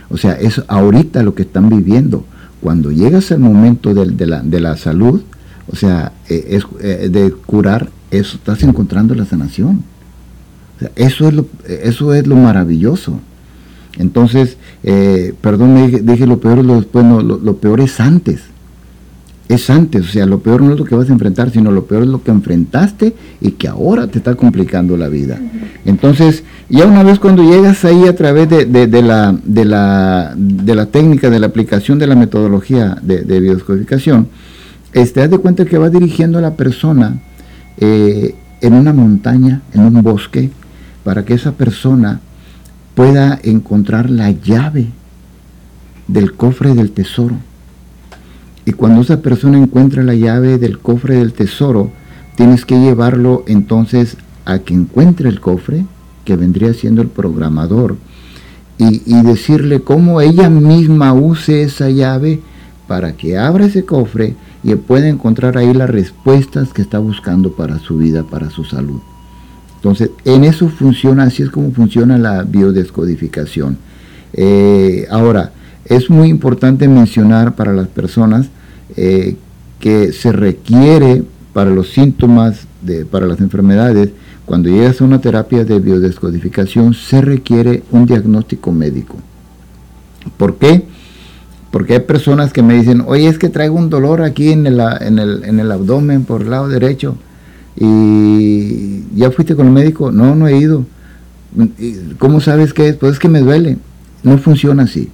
O 0.09 0.17
sea, 0.17 0.33
es 0.33 0.63
ahorita 0.69 1.23
lo 1.23 1.35
que 1.35 1.43
están 1.43 1.69
viviendo. 1.69 2.25
Cuando 2.61 2.91
llegas 2.91 3.31
al 3.33 3.41
momento 3.41 3.93
de, 3.93 4.27
la, 4.27 4.41
de 4.41 4.61
la, 4.61 4.77
salud, 4.77 5.23
o 5.71 5.77
sea, 5.77 6.13
eh, 6.29 6.47
es, 6.51 6.67
eh, 6.81 7.09
de 7.11 7.31
curar, 7.31 7.91
eso 8.11 8.37
estás 8.37 8.63
encontrando 8.63 9.15
la 9.15 9.27
sanación 9.27 9.85
eso, 10.95 11.29
es 11.29 11.35
lo, 11.35 11.47
eso 11.67 12.15
es 12.15 12.27
lo 12.27 12.37
maravilloso. 12.37 13.21
Entonces, 13.99 14.57
eh, 14.83 15.35
perdón, 15.41 16.05
dije, 16.05 16.27
lo 16.27 16.39
peor, 16.39 16.65
lo, 16.65 16.77
después, 16.77 17.05
lo, 17.05 17.57
peor 17.57 17.81
es 17.81 17.99
antes. 17.99 18.43
es 19.49 19.71
antes, 19.71 20.03
o 20.03 20.09
sea, 20.09 20.27
lo 20.27 20.41
peor 20.41 20.61
no 20.61 20.73
es 20.73 20.79
lo 20.79 20.85
que 20.85 20.95
vas 20.95 21.09
a 21.09 21.13
enfrentar, 21.13 21.51
sino 21.51 21.71
lo 21.71 21.87
peor 21.87 22.03
es 22.03 22.09
lo 22.09 22.23
que 22.23 22.31
enfrentaste 22.31 23.15
y 23.41 23.53
que 23.53 23.69
ahora 23.69 24.07
te 24.07 24.19
está 24.19 24.35
complicando 24.35 24.97
la 24.97 25.09
vida. 25.09 25.39
Entonces, 25.87 26.43
ya 26.69 26.85
una 26.85 27.03
vez 27.03 27.19
cuando 27.19 27.43
llegas 27.43 27.85
ahí 27.85 28.07
a 28.07 28.15
través 28.15 28.51
de, 28.51 28.67
la, 29.03 29.35
de, 29.45 29.65
la, 29.65 30.35
de 30.37 30.75
la 30.75 30.87
técnica, 30.87 31.31
de 31.31 31.41
la 31.41 31.47
aplicación 31.47 31.99
de 31.99 32.07
la 32.07 32.17
metodología 32.17 32.99
de, 33.03 33.23
de 33.23 33.41
biodescodificación, 33.41 34.29
este, 34.93 35.23
haz 35.23 35.31
de 35.31 35.39
cuenta 35.39 35.65
que 35.65 35.79
va 35.79 35.91
dirigiendo 35.91 36.39
a 36.39 36.41
la 36.41 36.55
persona 36.55 37.19
eh, 37.79 38.35
en 38.63 38.73
una 38.73 38.95
montaña, 38.95 39.61
en 39.75 39.83
un 39.83 40.03
bosque, 40.03 40.51
para 41.07 41.25
que 41.25 41.35
esa 41.35 41.53
persona 41.53 42.19
pueda 42.97 43.39
encontrar 43.45 44.11
la 44.11 44.33
llave 44.33 44.89
del 46.09 46.35
cofre 46.35 46.75
del 46.75 46.91
tesoro. 46.91 47.37
Y 48.65 48.73
cuando 48.73 49.03
esa 49.03 49.23
persona 49.23 49.57
encuentra 49.57 50.03
la 50.03 50.17
llave 50.17 50.59
del 50.59 50.81
cofre 50.81 51.15
del 51.15 51.33
tesoro, 51.33 51.93
tienes 52.35 52.65
que 52.65 52.81
llevarlo 52.81 53.45
entonces 53.47 54.17
a 54.47 54.59
que 54.59 54.75
encuentre 54.75 55.29
el 55.29 55.39
cofre, 55.41 55.85
que 56.25 56.35
vendría 56.35 56.75
siendo 56.75 57.03
el 57.03 57.09
programador, 57.09 57.97
y, 58.77 58.99
decirle 59.23 59.83
cómo 59.83 60.21
ella 60.21 60.51
misma 60.51 61.13
use 61.13 61.63
esa 61.63 61.89
llave 61.89 62.41
para 62.89 63.13
que 63.13 63.39
abra 63.39 63.67
ese 63.67 63.85
cofre 63.85 64.35
y 64.65 64.75
pueda 64.75 65.09
encontrar 65.09 65.57
ahí 65.57 65.73
las 65.73 65.89
respuestas 65.89 66.73
que 66.73 66.83
está 66.83 66.99
buscando 66.99 67.53
para 67.53 67.79
su 67.79 67.97
vida, 67.97 68.25
para 68.25 68.51
su 68.51 68.65
salud. 68.65 69.01
Entonces, 69.87 70.11
en 70.25 70.43
eso 70.43 70.69
funciona, 70.69 71.23
así 71.23 71.45
es 71.45 71.51
como 71.51 71.71
funciona 71.71 72.19
la 72.19 72.43
biodescodificación. 72.43 73.79
Eh, 74.33 75.07
ahora, 75.09 75.53
es 75.85 76.11
muy 76.11 76.29
importante 76.29 76.89
mencionar 76.89 77.55
para 77.55 77.73
las 77.73 77.87
personas 77.87 78.49
eh, 78.97 79.37
que 79.79 80.13
se 80.13 80.33
requiere 80.33 81.23
para 81.53 81.71
los 81.71 81.91
síntomas, 81.91 82.67
para 83.13 83.27
las 83.27 83.39
enfermedades, 83.39 84.11
cuando 84.45 84.69
llegas 84.71 85.01
a 85.01 85.05
una 85.05 85.21
terapia 85.21 85.65
de 85.65 85.79
biodescodificación, 85.79 86.93
se 86.93 87.21
requiere 87.21 87.85
un 87.93 88.07
diagnóstico 88.07 88.73
médico. 88.73 89.15
¿Por 90.37 90.57
qué? 90.57 90.83
Porque 91.71 91.93
hay 91.93 92.01
personas 92.01 92.53
que 92.53 92.63
me 92.63 92.75
dicen, 92.75 93.05
oye, 93.07 93.29
es 93.29 93.39
que 93.39 93.51
traigo 93.51 93.77
un 93.77 93.89
dolor 93.89 94.23
aquí 94.23 94.51
en 94.51 94.67
el, 94.67 94.81
en 94.81 95.61
el 95.61 95.71
abdomen 95.71 96.25
por 96.25 96.43
el 96.43 96.51
lado 96.51 96.67
derecho. 96.67 97.17
¿Y 97.77 99.05
ya 99.15 99.31
fuiste 99.31 99.55
con 99.55 99.67
el 99.67 99.73
médico? 99.73 100.11
No, 100.11 100.35
no 100.35 100.49
he 100.49 100.57
ido. 100.57 100.85
¿Cómo 102.19 102.41
sabes 102.41 102.73
qué 102.73 102.89
es? 102.89 102.97
Pues 102.97 103.15
es 103.15 103.19
que 103.19 103.29
me 103.29 103.41
duele. 103.41 103.79
No 104.23 104.39
funciona 104.39 104.85
así. 104.85 105.11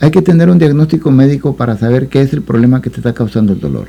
Hay 0.00 0.10
que 0.10 0.22
tener 0.22 0.50
un 0.50 0.58
diagnóstico 0.58 1.10
médico 1.10 1.56
para 1.56 1.78
saber 1.78 2.08
qué 2.08 2.22
es 2.22 2.32
el 2.32 2.42
problema 2.42 2.82
que 2.82 2.90
te 2.90 2.96
está 2.96 3.14
causando 3.14 3.52
el 3.52 3.60
dolor. 3.60 3.86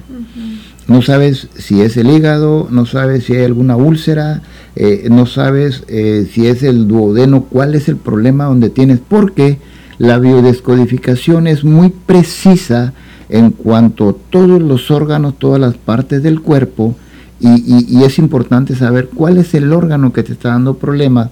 No 0.88 1.02
sabes 1.02 1.48
si 1.56 1.82
es 1.82 1.98
el 1.98 2.10
hígado, 2.10 2.68
no 2.70 2.86
sabes 2.86 3.24
si 3.24 3.34
hay 3.34 3.46
alguna 3.46 3.78
úlcera, 3.78 4.42
eh, 4.76 5.08
no 5.10 5.26
sabes 5.26 5.84
eh, 5.88 6.28
si 6.32 6.48
es 6.48 6.62
el 6.62 6.88
duodeno, 6.88 7.46
cuál 7.46 7.74
es 7.74 7.88
el 7.88 7.96
problema 7.96 8.46
donde 8.46 8.70
tienes, 8.70 9.00
porque 9.00 9.60
la 9.98 10.20
biodescodificación 10.20 11.48
es 11.48 11.64
muy 11.64 11.90
precisa 11.90 12.94
en 13.30 13.52
cuanto 13.52 14.10
a 14.10 14.16
todos 14.30 14.62
los 14.62 14.92
órganos, 14.92 15.40
todas 15.40 15.60
las 15.60 15.76
partes 15.76 16.22
del 16.22 16.42
cuerpo, 16.42 16.96
y, 17.40 18.04
es 18.04 18.20
importante 18.20 18.76
saber 18.76 19.10
cuál 19.14 19.38
es 19.38 19.54
el 19.54 19.74
órgano 19.74 20.14
que 20.14 20.24
te 20.24 20.34
está 20.34 20.50
dando 20.50 20.78
problemas, 20.78 21.30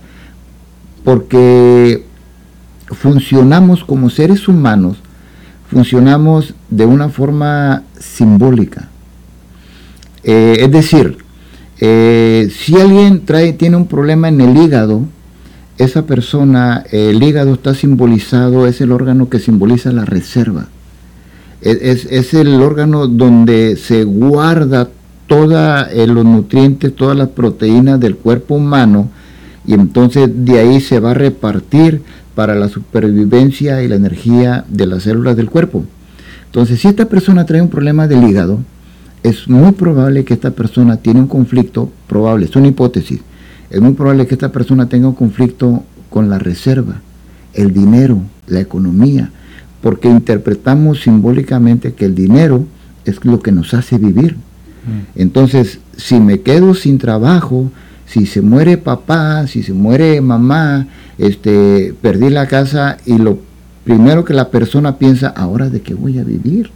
porque 1.04 2.06
funcionamos 2.88 3.84
como 3.84 4.10
seres 4.10 4.48
humanos, 4.48 4.98
funcionamos 5.70 6.54
de 6.70 6.86
una 6.86 7.10
forma 7.10 7.84
simbólica. 7.98 8.90
Eh, 10.24 10.58
es 10.60 10.72
decir, 10.72 11.18
eh, 11.80 12.52
si 12.54 12.80
alguien 12.80 13.26
trae, 13.26 13.54
tiene 13.54 13.78
un 13.78 13.88
problema 13.88 14.28
en 14.28 14.42
el 14.42 14.58
hígado, 14.58 15.06
esa 15.78 16.06
persona, 16.06 16.84
el 16.92 17.24
hígado 17.24 17.54
está 17.54 17.74
simbolizado, 17.74 18.68
es 18.68 18.82
el 18.82 18.92
órgano 18.92 19.30
que 19.30 19.40
simboliza 19.40 19.92
la 19.92 20.06
reserva. 20.06 20.68
Es, 21.62 22.06
es 22.06 22.34
el 22.34 22.62
órgano 22.62 23.08
donde 23.08 23.78
se 23.78 24.04
guarda 24.04 24.90
todos 25.32 25.88
eh, 25.94 26.08
los 26.08 26.26
nutrientes, 26.26 26.94
todas 26.94 27.15
las 27.15 27.30
proteínas 27.30 28.02
del 28.02 28.17
cuerpo 28.17 28.56
humano, 28.56 29.08
y 29.65 29.74
entonces 29.74 30.30
de 30.30 30.60
ahí 30.60 30.82
se 30.82 31.00
va 31.00 31.12
a 31.12 31.13
repartir 31.13 32.02
para 32.36 32.54
la 32.54 32.67
supervivencia 32.67 33.82
y 33.82 33.88
la 33.88 33.96
energía 33.96 34.65
de 34.67 34.88
las 34.88 35.04
células 35.04 35.38
del 35.38 35.50
cuerpo. 35.50 35.86
Entonces, 36.48 36.82
si 36.82 36.89
esta 36.89 37.06
persona 37.06 37.46
trae 37.46 37.62
un 37.62 37.70
problema 37.70 38.10
del 38.10 38.28
hígado, 38.28 38.60
es 39.24 39.48
muy 39.48 39.72
probable 39.72 40.26
que 40.26 40.34
esta 40.34 40.52
persona 40.52 40.98
tiene 40.98 41.22
un 41.22 41.28
conflicto, 41.28 41.89
probable, 42.08 42.48
es 42.48 42.56
una 42.58 42.67
hipótesis, 42.67 43.22
es 43.70 43.80
muy 43.80 43.94
probable 43.94 44.28
que 44.28 44.36
esta 44.36 44.52
persona 44.52 44.89
tenga 44.89 45.08
un 45.08 45.15
conflicto 45.15 45.82
con 46.10 46.30
la 46.30 46.39
reserva, 46.39 47.00
el 47.54 47.72
dinero, 47.72 48.22
la 48.48 48.60
economía, 48.60 49.32
porque 49.82 50.10
interpretamos 50.10 51.04
simbólicamente 51.04 51.94
que 51.94 52.04
el 52.04 52.15
dinero 52.15 52.65
es 53.06 53.24
lo 53.24 53.39
que 53.39 53.54
nos 53.54 53.74
hace 53.74 53.98
vivir. 53.98 54.36
Mm. 54.86 55.20
Entonces, 55.20 55.80
si 55.98 56.20
me 56.20 56.41
quedo 56.41 56.74
sin 56.74 56.98
trabajo, 56.98 57.72
si 58.06 58.26
se 58.26 58.41
muere 58.41 58.78
papá, 58.78 59.48
si 59.48 59.63
se 59.63 59.74
muere 59.74 60.20
mamá, 60.22 60.88
este, 61.17 61.94
perdí 62.02 62.30
la 62.30 62.48
casa 62.48 62.98
y 63.06 63.17
lo 63.17 63.39
primero 63.84 64.26
que 64.26 64.34
la 64.34 64.50
persona 64.50 64.98
piensa, 64.98 65.30
ahora 65.30 65.70
de 65.70 65.82
qué 65.82 65.94
voy 65.94 66.20
a 66.20 66.24
vivir. 66.24 66.72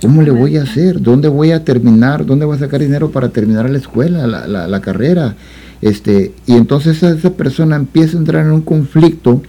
¿Cómo 0.00 0.22
le 0.22 0.30
voy 0.30 0.56
a 0.56 0.62
hacer? 0.62 1.02
¿Dónde 1.02 1.28
voy 1.28 1.50
a 1.50 1.62
terminar? 1.62 2.24
¿Dónde 2.24 2.46
voy 2.46 2.56
a 2.56 2.60
sacar 2.60 2.80
dinero 2.80 3.10
para 3.10 3.28
terminar 3.28 3.68
la 3.68 3.76
escuela, 3.76 4.26
la, 4.26 4.80
carrera? 4.80 5.36
Este, 5.82 6.32
y 6.46 6.54
entonces 6.54 7.02
esa, 7.02 7.30
persona 7.34 7.76
empieza 7.76 8.16
a 8.16 8.20
entrar 8.20 8.46
en 8.46 8.52
un 8.52 8.62
conflicto 8.62 9.42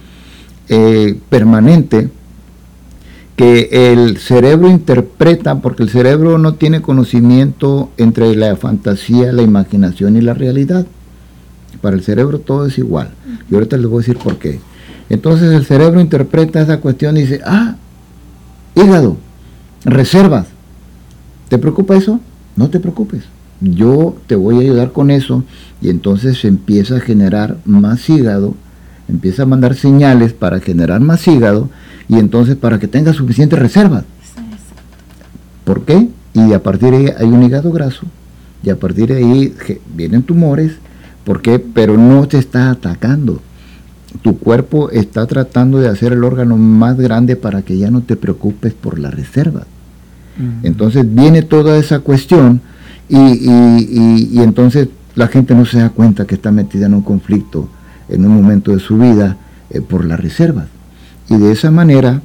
eh, 0.68 1.16
permanente 1.30 2.10
que 3.36 3.92
el 3.92 4.18
cerebro 4.18 4.68
interpreta, 4.68 5.60
porque 5.60 5.82
el 5.82 5.90
cerebro 5.90 6.38
no 6.38 6.54
tiene 6.54 6.82
conocimiento 6.82 7.90
entre 7.96 8.36
la 8.36 8.56
fantasía, 8.56 9.32
la 9.32 9.42
imaginación 9.42 10.16
y 10.16 10.20
la 10.20 10.34
realidad. 10.34 10.86
Para 11.80 11.96
el 11.96 12.02
cerebro 12.02 12.38
todo 12.40 12.66
es 12.66 12.78
igual. 12.78 13.10
Y 13.50 13.54
ahorita 13.54 13.76
les 13.76 13.86
voy 13.86 13.96
a 13.96 14.06
decir 14.06 14.18
por 14.18 14.38
qué. 14.38 14.60
Entonces 15.08 15.52
el 15.52 15.64
cerebro 15.64 16.00
interpreta 16.00 16.60
esa 16.60 16.80
cuestión 16.80 17.16
y 17.16 17.22
dice, 17.22 17.40
ah, 17.44 17.76
hígado, 18.74 19.16
reservas. 19.84 20.46
¿Te 21.48 21.58
preocupa 21.58 21.96
eso? 21.96 22.20
No 22.56 22.70
te 22.70 22.80
preocupes. 22.80 23.24
Yo 23.60 24.16
te 24.26 24.36
voy 24.36 24.56
a 24.56 24.60
ayudar 24.60 24.92
con 24.92 25.10
eso. 25.10 25.44
Y 25.80 25.90
entonces 25.90 26.38
se 26.38 26.48
empieza 26.48 26.96
a 26.96 27.00
generar 27.00 27.58
más 27.64 28.08
hígado, 28.08 28.54
empieza 29.08 29.42
a 29.42 29.46
mandar 29.46 29.74
señales 29.74 30.32
para 30.32 30.60
generar 30.60 31.00
más 31.00 31.26
hígado 31.26 31.68
y 32.08 32.18
entonces 32.18 32.56
para 32.56 32.78
que 32.78 32.88
tenga 32.88 33.12
suficiente 33.12 33.56
reserva. 33.56 34.04
¿Por 35.64 35.84
qué? 35.84 36.08
Y 36.34 36.52
a 36.52 36.62
partir 36.62 36.90
de 36.90 36.96
ahí 36.96 37.12
hay 37.18 37.26
un 37.26 37.42
hígado 37.42 37.72
graso 37.72 38.06
y 38.62 38.70
a 38.70 38.76
partir 38.76 39.08
de 39.08 39.16
ahí 39.16 39.54
vienen 39.94 40.22
tumores. 40.22 40.72
¿Por 41.24 41.40
qué? 41.42 41.58
Pero 41.58 41.96
no 41.96 42.26
te 42.26 42.38
está 42.38 42.70
atacando. 42.70 43.40
Tu 44.22 44.38
cuerpo 44.38 44.90
está 44.90 45.26
tratando 45.26 45.78
de 45.78 45.88
hacer 45.88 46.12
el 46.12 46.24
órgano 46.24 46.56
más 46.56 46.96
grande 46.98 47.36
para 47.36 47.62
que 47.62 47.78
ya 47.78 47.90
no 47.90 48.02
te 48.02 48.16
preocupes 48.16 48.74
por 48.74 48.98
la 48.98 49.10
reserva. 49.10 49.66
Entonces 50.62 51.04
viene 51.14 51.42
toda 51.42 51.76
esa 51.76 52.00
cuestión 52.00 52.62
y, 53.08 54.40
entonces 54.40 54.88
la 55.14 55.28
gente 55.28 55.54
no 55.54 55.66
se 55.66 55.78
da 55.78 55.90
cuenta 55.90 56.26
que 56.26 56.34
está 56.34 56.50
metida 56.50 56.86
en 56.86 56.94
un 56.94 57.02
conflicto 57.02 57.68
en 58.12 58.24
un 58.26 58.34
momento 58.34 58.72
de 58.72 58.78
su 58.78 58.98
vida 58.98 59.36
eh, 59.70 59.80
por 59.80 60.04
las 60.04 60.20
reservas 60.20 60.66
y 61.28 61.36
de 61.36 61.52
esa 61.52 61.70
manera 61.70 62.22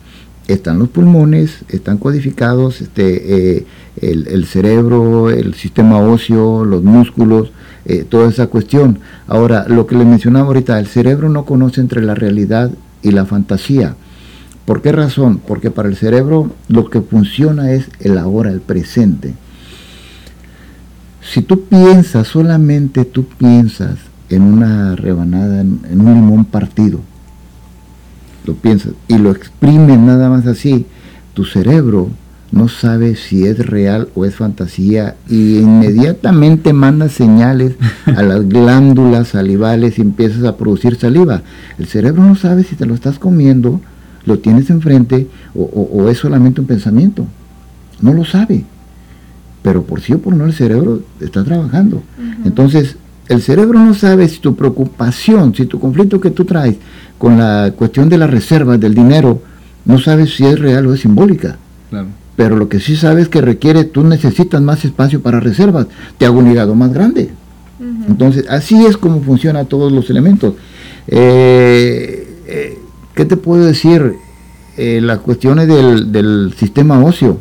están 0.48 0.80
los 0.80 0.90
pulmones, 0.90 1.66
están 1.70 1.98
codificados 1.98 2.82
este, 2.82 3.58
eh, 3.58 3.66
el, 4.02 4.46
cerebro, 4.46 5.30
el 5.30 5.54
sistema 5.56 6.00
óseo, 6.00 6.64
los 6.64 6.84
músculos, 6.84 7.52
eh, 7.86 8.06
toda 8.08 8.30
esa 8.30 8.48
cuestión. 8.48 9.00
Ahora, 9.28 9.66
lo 9.68 9.88
que 9.88 9.96
le 9.96 10.06
mencionaba 10.06 10.48
ahorita, 10.48 10.80
el 10.80 10.88
cerebro 10.88 11.30
no 11.30 11.44
conoce 11.46 11.82
entre 11.82 12.02
la 12.02 12.16
realidad 12.16 12.72
y 13.02 13.12
la 13.12 13.26
fantasía. 13.26 13.96
¿Por 14.66 14.82
qué 14.82 14.92
razón? 14.92 15.40
Porque 15.46 15.72
para 15.72 15.90
el 15.90 15.96
cerebro 15.96 16.52
lo 16.70 16.90
que 16.90 17.02
funciona 17.02 17.72
es 17.72 17.90
el 18.00 18.18
ahora, 18.18 18.52
el 18.52 18.62
presente. 18.62 19.34
Si 21.22 21.42
tú 21.42 21.66
piensas, 21.66 22.28
solamente 22.28 23.04
tú 23.04 23.26
piensas 23.26 23.98
en 24.30 24.42
una 24.42 24.96
rebanada, 24.96 25.62
en 25.62 26.02
un 26.02 26.14
limón 26.14 26.46
partido, 26.46 27.00
lo 28.46 28.56
piensas 28.56 28.94
y 29.08 29.18
lo 29.18 29.32
exprimes 29.32 30.00
nada 30.00 30.30
más 30.30 30.48
así, 30.48 30.86
tu 31.34 31.46
cerebro 31.46 32.10
no 32.52 32.70
sabe 32.70 33.16
si 33.16 33.46
es 33.46 33.66
real 33.66 34.10
o 34.16 34.26
es 34.26 34.36
fantasía 34.36 35.16
y 35.30 35.58
inmediatamente 35.58 36.72
manda 36.74 37.10
señales 37.10 37.76
a 38.06 38.24
las 38.24 38.48
glándulas 38.50 39.30
salivales 39.30 40.00
y 40.00 40.02
empiezas 40.02 40.46
a 40.46 40.56
producir 40.56 40.96
saliva. 40.96 41.42
El 41.78 41.88
cerebro 41.88 42.24
no 42.24 42.36
sabe 42.36 42.64
si 42.64 42.76
te 42.76 42.86
lo 42.86 42.96
estás 42.96 43.20
comiendo, 43.20 43.82
lo 44.26 44.40
tienes 44.40 44.70
enfrente 44.70 45.28
o, 45.54 46.08
es 46.10 46.18
solamente 46.18 46.62
un 46.62 46.68
pensamiento. 46.68 47.26
no 48.02 48.14
lo 48.14 48.24
sabe, 48.24 48.64
pero 49.62 49.84
por 49.84 50.02
sí 50.02 50.14
o 50.14 50.20
por 50.20 50.36
no 50.36 50.46
el 50.46 50.54
cerebro 50.54 51.02
está 51.20 51.44
trabajando. 51.44 52.02
Entonces, 52.46 52.96
el 53.30 53.42
cerebro 53.42 53.80
no 53.80 53.94
sabe 53.94 54.28
si 54.28 54.40
tu 54.40 54.56
preocupación, 54.56 55.54
si 55.54 55.66
tu 55.66 55.80
conflicto 55.80 56.20
que 56.20 56.32
tú 56.32 56.46
traes 56.46 56.76
con 57.18 57.38
la 57.38 57.74
cuestión 57.76 58.10
de 58.10 58.18
las 58.18 58.30
reservas, 58.30 58.80
del 58.80 58.94
dinero, 58.94 59.42
no 59.86 60.00
sabes 60.00 60.36
si 60.36 60.46
es 60.46 60.60
real 60.60 60.88
o 60.88 60.94
es 60.94 61.02
simbólica. 61.02 61.58
Pero 62.36 62.56
lo 62.56 62.70
que 62.70 62.80
sí 62.80 62.96
sabes 62.96 63.24
es 63.24 63.30
que 63.30 63.42
requiere, 63.42 63.84
tú 63.84 64.04
necesitas 64.04 64.62
más 64.62 64.86
espacio 64.86 65.22
para 65.22 65.40
reservas, 65.40 65.88
te 66.18 66.26
hago 66.26 66.40
un 66.40 66.52
hígado 66.52 66.76
más 66.76 66.94
grande. 66.94 67.32
Entonces, 68.08 68.46
así 68.50 68.86
es 68.86 68.98
como 68.98 69.22
funcionan 69.22 69.66
todos 69.68 69.92
los 69.92 70.10
elementos. 70.10 70.56
Eh, 71.08 72.28
eh, 72.48 72.78
¿Qué 73.14 73.26
te 73.26 73.38
puedo 73.38 73.66
decir? 73.66 74.14
Eh, 74.78 75.00
las 75.02 75.20
cuestiones 75.20 75.68
del, 75.68 76.54
sistema 76.56 77.04
óseo, 77.04 77.40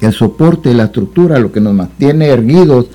el 0.00 0.12
soporte, 0.12 0.74
la 0.74 0.84
estructura, 0.84 1.38
lo 1.38 1.52
que 1.52 1.60
nos 1.60 1.72
mantiene 1.72 2.26
erguidos, 2.26 2.86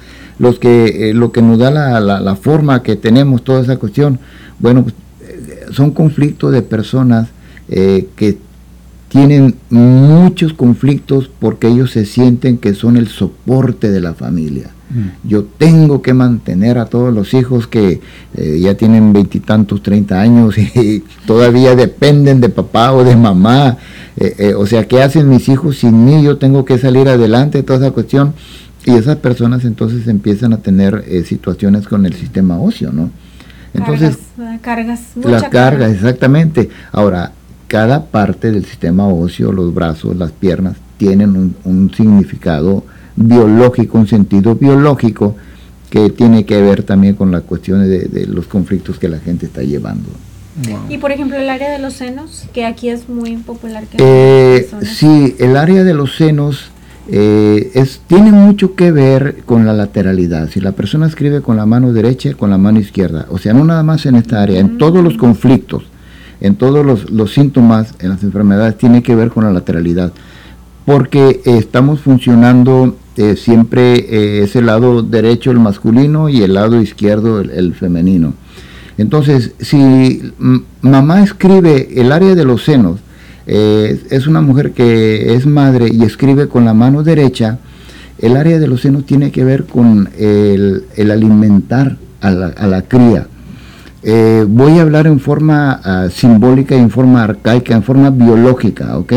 los 0.41 0.59
que, 0.59 1.13
lo 1.13 1.31
que 1.31 1.41
nos 1.41 1.59
da 1.59 1.71
la, 1.71 2.35
forma 2.35 2.83
que 2.83 2.95
tenemos, 2.95 3.43
toda 3.43 3.61
esa 3.61 3.77
cuestión, 3.77 4.19
bueno, 4.59 4.83
pues, 4.83 4.95
son 5.71 5.91
conflictos 5.91 6.51
de 6.51 6.61
personas 6.61 7.29
que 7.69 8.37
tienen 9.11 9.55
muchos 9.69 10.53
conflictos 10.53 11.29
porque 11.39 11.67
ellos 11.67 11.91
se 11.91 12.05
sienten 12.05 12.57
que 12.57 12.73
son 12.73 12.95
el 12.95 13.09
soporte 13.09 13.91
de 13.91 13.99
la 13.99 14.13
familia. 14.13 14.71
Mm. 14.89 15.27
Yo 15.27 15.43
tengo 15.43 16.01
que 16.01 16.13
mantener 16.13 16.77
a 16.77 16.85
todos 16.85 17.13
los 17.13 17.33
hijos 17.33 17.67
que 17.67 17.99
eh, 18.35 18.59
ya 18.61 18.75
tienen 18.75 19.11
veintitantos, 19.11 19.83
treinta 19.83 20.21
años 20.21 20.57
y 20.57 21.03
todavía 21.25 21.75
dependen 21.75 22.39
de 22.39 22.47
papá 22.47 22.93
o 22.93 23.03
de 23.03 23.17
mamá. 23.17 23.77
Eh, 24.15 24.35
eh, 24.37 24.53
o 24.53 24.65
sea, 24.65 24.87
¿qué 24.87 25.01
hacen 25.01 25.27
mis 25.27 25.49
hijos 25.49 25.79
sin 25.79 26.05
mí? 26.05 26.23
Yo 26.23 26.37
tengo 26.37 26.63
que 26.63 26.77
salir 26.77 27.09
adelante, 27.09 27.63
toda 27.63 27.79
esa 27.79 27.91
cuestión. 27.91 28.33
Y 28.85 28.95
esas 28.95 29.17
personas 29.17 29.63
entonces 29.65 30.07
empiezan 30.07 30.53
a 30.53 30.57
tener 30.57 31.03
situaciones 31.25 31.87
con 31.87 32.05
el 32.05 32.13
sistema 32.13 32.59
óseo, 32.59 32.91
¿no? 32.91 33.11
Entonces, 33.73 34.17
cargas, 34.61 35.01
cargas 35.13 35.41
la 35.43 35.49
carga, 35.49 35.89
exactamente. 35.89 36.69
Ahora, 36.91 37.31
cada 37.67 38.05
parte 38.05 38.51
del 38.51 38.65
sistema 38.65 39.07
óseo, 39.07 39.51
los 39.51 39.73
brazos, 39.73 40.15
las 40.17 40.31
piernas, 40.31 40.75
tienen 40.97 41.55
un, 41.63 41.91
significado 41.95 42.83
biológico, 43.15 43.97
un 43.97 44.07
sentido 44.07 44.55
biológico 44.55 45.35
que 45.89 46.09
tiene 46.09 46.45
que 46.45 46.61
ver 46.61 46.83
también 46.83 47.15
con 47.15 47.31
las 47.31 47.43
cuestiones 47.43 47.87
de, 47.87 48.27
los 48.27 48.45
conflictos 48.47 48.99
que 48.99 49.07
la 49.07 49.19
gente 49.19 49.45
está 49.45 49.63
llevando. 49.63 50.09
Y 50.89 50.97
por 50.97 51.11
ejemplo 51.11 51.37
el 51.37 51.49
área 51.49 51.71
de 51.71 51.79
los 51.79 51.93
senos, 51.93 52.45
que 52.53 52.65
aquí 52.65 52.89
es 52.89 53.07
muy 53.07 53.37
popular. 53.37 53.85
Que 53.85 53.97
eh, 53.99 54.67
sí, 54.83 55.35
el 55.39 55.55
área 55.55 55.83
de 55.83 55.93
los 55.93 56.17
senos 56.17 56.71
eh, 57.09 57.71
es, 57.73 58.01
tiene 58.07 58.31
mucho 58.31 58.75
que 58.75 58.91
ver 58.91 59.43
con 59.45 59.65
la 59.65 59.73
lateralidad. 59.73 60.49
Si 60.49 60.59
la 60.59 60.71
persona 60.71 61.07
escribe 61.07 61.41
con 61.41 61.57
la 61.57 61.65
mano 61.65 61.93
derecha, 61.93 62.33
con 62.33 62.49
la 62.49 62.57
mano 62.57 62.79
izquierda, 62.79 63.25
o 63.29 63.37
sea, 63.37 63.53
no 63.53 63.65
nada 63.65 63.83
más 63.83 64.05
en 64.05 64.15
esta 64.15 64.41
área, 64.41 64.59
en 64.59 64.77
todos 64.77 65.03
los 65.03 65.17
conflictos 65.17 65.83
en 66.41 66.55
todos 66.55 67.09
los, 67.09 67.31
síntomas, 67.31 67.93
en 67.99 68.09
las 68.09 68.23
enfermedades, 68.23 68.77
tiene 68.77 69.03
que 69.03 69.15
ver 69.15 69.29
con 69.29 69.43
la 69.43 69.51
lateralidad, 69.51 70.11
porque 70.85 71.41
estamos 71.45 72.01
funcionando 72.01 72.97
eh, 73.15 73.35
siempre 73.35 73.93
eh, 73.93 74.43
ese 74.43 74.61
lado 74.61 75.03
derecho 75.03 75.51
el 75.51 75.59
masculino 75.59 76.27
y 76.27 76.41
el 76.41 76.55
lado 76.55 76.81
izquierdo 76.81 77.39
el, 77.39 77.75
femenino. 77.75 78.33
Entonces, 78.97 79.53
si 79.59 80.33
mamá 80.81 81.23
escribe 81.23 81.89
el 81.95 82.11
área 82.11 82.35
de 82.35 82.43
los 82.43 82.63
senos, 82.63 82.99
eh, 83.47 84.01
es 84.09 84.27
una 84.27 84.41
mujer 84.41 84.71
que 84.71 85.33
es 85.33 85.45
madre 85.45 85.89
y 85.91 86.03
escribe 86.03 86.47
con 86.47 86.65
la 86.65 86.73
mano 86.73 87.03
derecha, 87.03 87.59
el 88.19 88.37
área 88.37 88.59
de 88.59 88.67
los 88.67 88.81
senos 88.81 89.05
tiene 89.05 89.31
que 89.31 89.43
ver 89.43 89.65
con 89.65 90.09
el, 90.17 90.85
alimentar 91.11 91.97
a 92.21 92.31
la, 92.31 92.47
a 92.47 92.67
la 92.67 92.83
cría. 92.83 93.27
Eh, 94.03 94.45
voy 94.47 94.79
a 94.79 94.81
hablar 94.81 95.05
en 95.05 95.19
forma 95.19 95.79
ah, 95.83 96.07
simbólica, 96.11 96.75
en 96.75 96.89
forma 96.89 97.23
arcaica, 97.23 97.75
en 97.75 97.83
forma 97.83 98.09
biológica, 98.09 98.97
¿ok? 98.97 99.13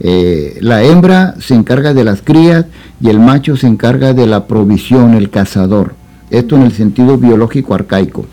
Eh, 0.00 0.58
la 0.60 0.82
hembra 0.82 1.36
se 1.38 1.54
encarga 1.54 1.94
de 1.94 2.04
las 2.04 2.22
crías 2.22 2.66
y 3.00 3.08
el 3.08 3.20
macho 3.20 3.56
se 3.56 3.66
encarga 3.66 4.14
de 4.14 4.26
la 4.26 4.46
provisión, 4.46 5.14
el 5.14 5.30
cazador. 5.30 5.94
Esto 6.30 6.56
en 6.56 6.62
el 6.62 6.72
sentido 6.72 7.18
biológico 7.18 7.74
arcaico. 7.74 8.26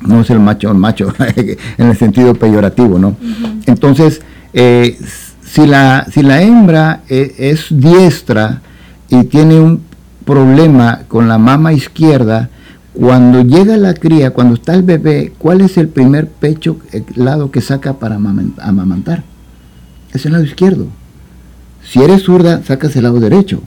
No 0.00 0.22
es 0.22 0.30
el 0.30 0.40
macho, 0.40 0.70
el 0.70 0.78
macho, 0.78 1.12
en 1.78 1.86
el 1.86 1.96
sentido 1.96 2.34
peyorativo, 2.34 2.98
¿no? 2.98 3.16
Entonces, 3.66 4.22
eh, 4.52 4.98
si, 5.44 5.66
la, 5.66 6.06
si 6.12 6.22
la 6.22 6.42
hembra 6.42 7.02
es 7.08 7.66
diestra 7.70 8.62
y 9.08 9.24
tiene 9.24 9.60
un 9.60 9.82
problema 10.24 11.02
con 11.08 11.28
la 11.28 11.38
mama 11.38 11.72
izquierda, 11.72 12.50
cuando 12.92 13.42
llega 13.42 13.76
la 13.76 13.94
cría, 13.94 14.32
cuando 14.32 14.54
está 14.54 14.74
el 14.74 14.82
bebé, 14.82 15.32
¿cuál 15.38 15.62
es 15.62 15.78
el 15.78 15.88
primer 15.88 16.28
pecho, 16.28 16.78
el 16.92 17.04
lado 17.14 17.50
que 17.50 17.60
saca 17.60 17.94
para 17.94 18.16
amamantar? 18.16 19.24
Es 20.12 20.26
el 20.26 20.32
lado 20.32 20.44
izquierdo. 20.44 20.86
Si 21.82 22.02
eres 22.02 22.22
zurda, 22.22 22.62
sacas 22.62 22.94
el 22.96 23.04
lado 23.04 23.18
derecho. 23.18 23.62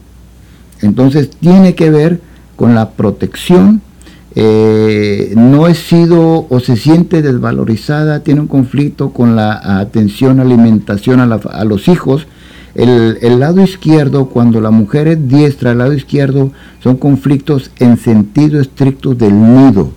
Entonces 0.80 1.30
tiene 1.30 1.74
que 1.74 1.90
ver 1.90 2.20
con 2.54 2.74
la 2.74 2.90
protección. 2.90 3.82
Eh, 4.38 5.32
no 5.34 5.66
he 5.66 5.74
sido 5.74 6.46
o 6.48 6.60
se 6.60 6.76
siente 6.76 7.22
desvalorizada, 7.22 8.20
tiene 8.20 8.42
un 8.42 8.48
conflicto 8.48 9.10
con 9.10 9.34
la 9.34 9.80
atención, 9.80 10.40
alimentación 10.40 11.20
a 11.20 11.64
los 11.64 11.88
hijos 11.88 12.26
el, 12.76 13.40
lado 13.40 13.62
izquierdo, 13.62 14.26
cuando 14.26 14.60
la 14.60 14.70
mujer 14.70 15.08
es 15.08 15.28
diestra, 15.28 15.72
el 15.72 15.78
lado 15.78 15.94
izquierdo 15.94 16.52
son 16.82 16.98
conflictos 16.98 17.70
en 17.78 17.96
sentido 17.96 18.60
estricto 18.60 19.14
del 19.14 19.32
nido. 19.32 19.92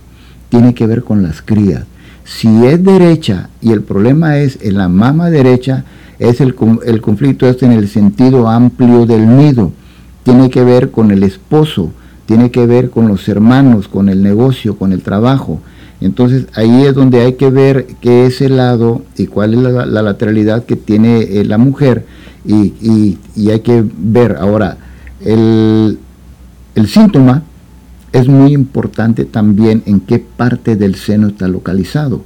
Tiene 0.48 0.72
que 0.72 0.86
ver 0.86 1.04
con 1.04 1.22
las 1.22 1.42
crías. 1.42 1.84
Si 2.24 2.48
es 2.64 2.82
derecha 2.82 3.50
y 3.60 3.72
el 3.72 3.82
problema 3.82 4.38
es 4.38 4.58
en 4.62 4.78
la 4.78 4.88
mama 4.88 5.28
derecha, 5.28 5.84
es 6.18 6.40
el, 6.40 6.54
el 6.86 7.02
conflicto 7.02 7.46
es 7.46 7.62
en 7.62 7.72
el 7.72 7.86
sentido 7.86 8.48
amplio 8.48 9.04
del 9.04 9.36
nido. 9.36 9.72
Tiene 10.22 10.48
que 10.48 10.64
ver 10.64 10.90
con 10.90 11.10
el 11.10 11.22
esposo, 11.22 11.90
tiene 12.30 12.52
que 12.52 12.64
ver 12.64 12.90
con 12.90 13.08
los 13.08 13.28
hermanos, 13.28 13.88
con 13.88 14.08
el 14.08 14.22
negocio, 14.22 14.76
con 14.76 14.92
el 14.92 15.02
trabajo. 15.02 15.60
Entonces 16.00 16.46
ahí 16.54 16.84
es 16.84 16.94
donde 16.94 17.22
hay 17.22 17.32
que 17.32 17.50
ver 17.50 17.88
qué 18.00 18.26
es 18.26 18.40
el 18.40 18.56
lado 18.56 19.02
y 19.16 19.26
cuál 19.26 19.54
es 19.54 19.60
la, 19.60 19.84
lateralidad 19.84 20.64
que 20.64 20.76
tiene 20.76 21.22
eh, 21.22 21.44
la 21.44 21.58
mujer 21.58 22.06
y, 22.46 23.18
hay 23.50 23.60
que 23.64 23.84
ver 23.98 24.36
ahora, 24.38 24.78
el, 25.24 25.98
el 26.76 26.86
síntoma 26.86 27.42
es 28.12 28.28
muy 28.28 28.52
importante 28.52 29.24
también 29.24 29.82
en 29.86 29.98
qué 29.98 30.20
parte 30.20 30.76
del 30.76 30.94
seno 30.94 31.26
está 31.26 31.48
localizado. 31.48 32.22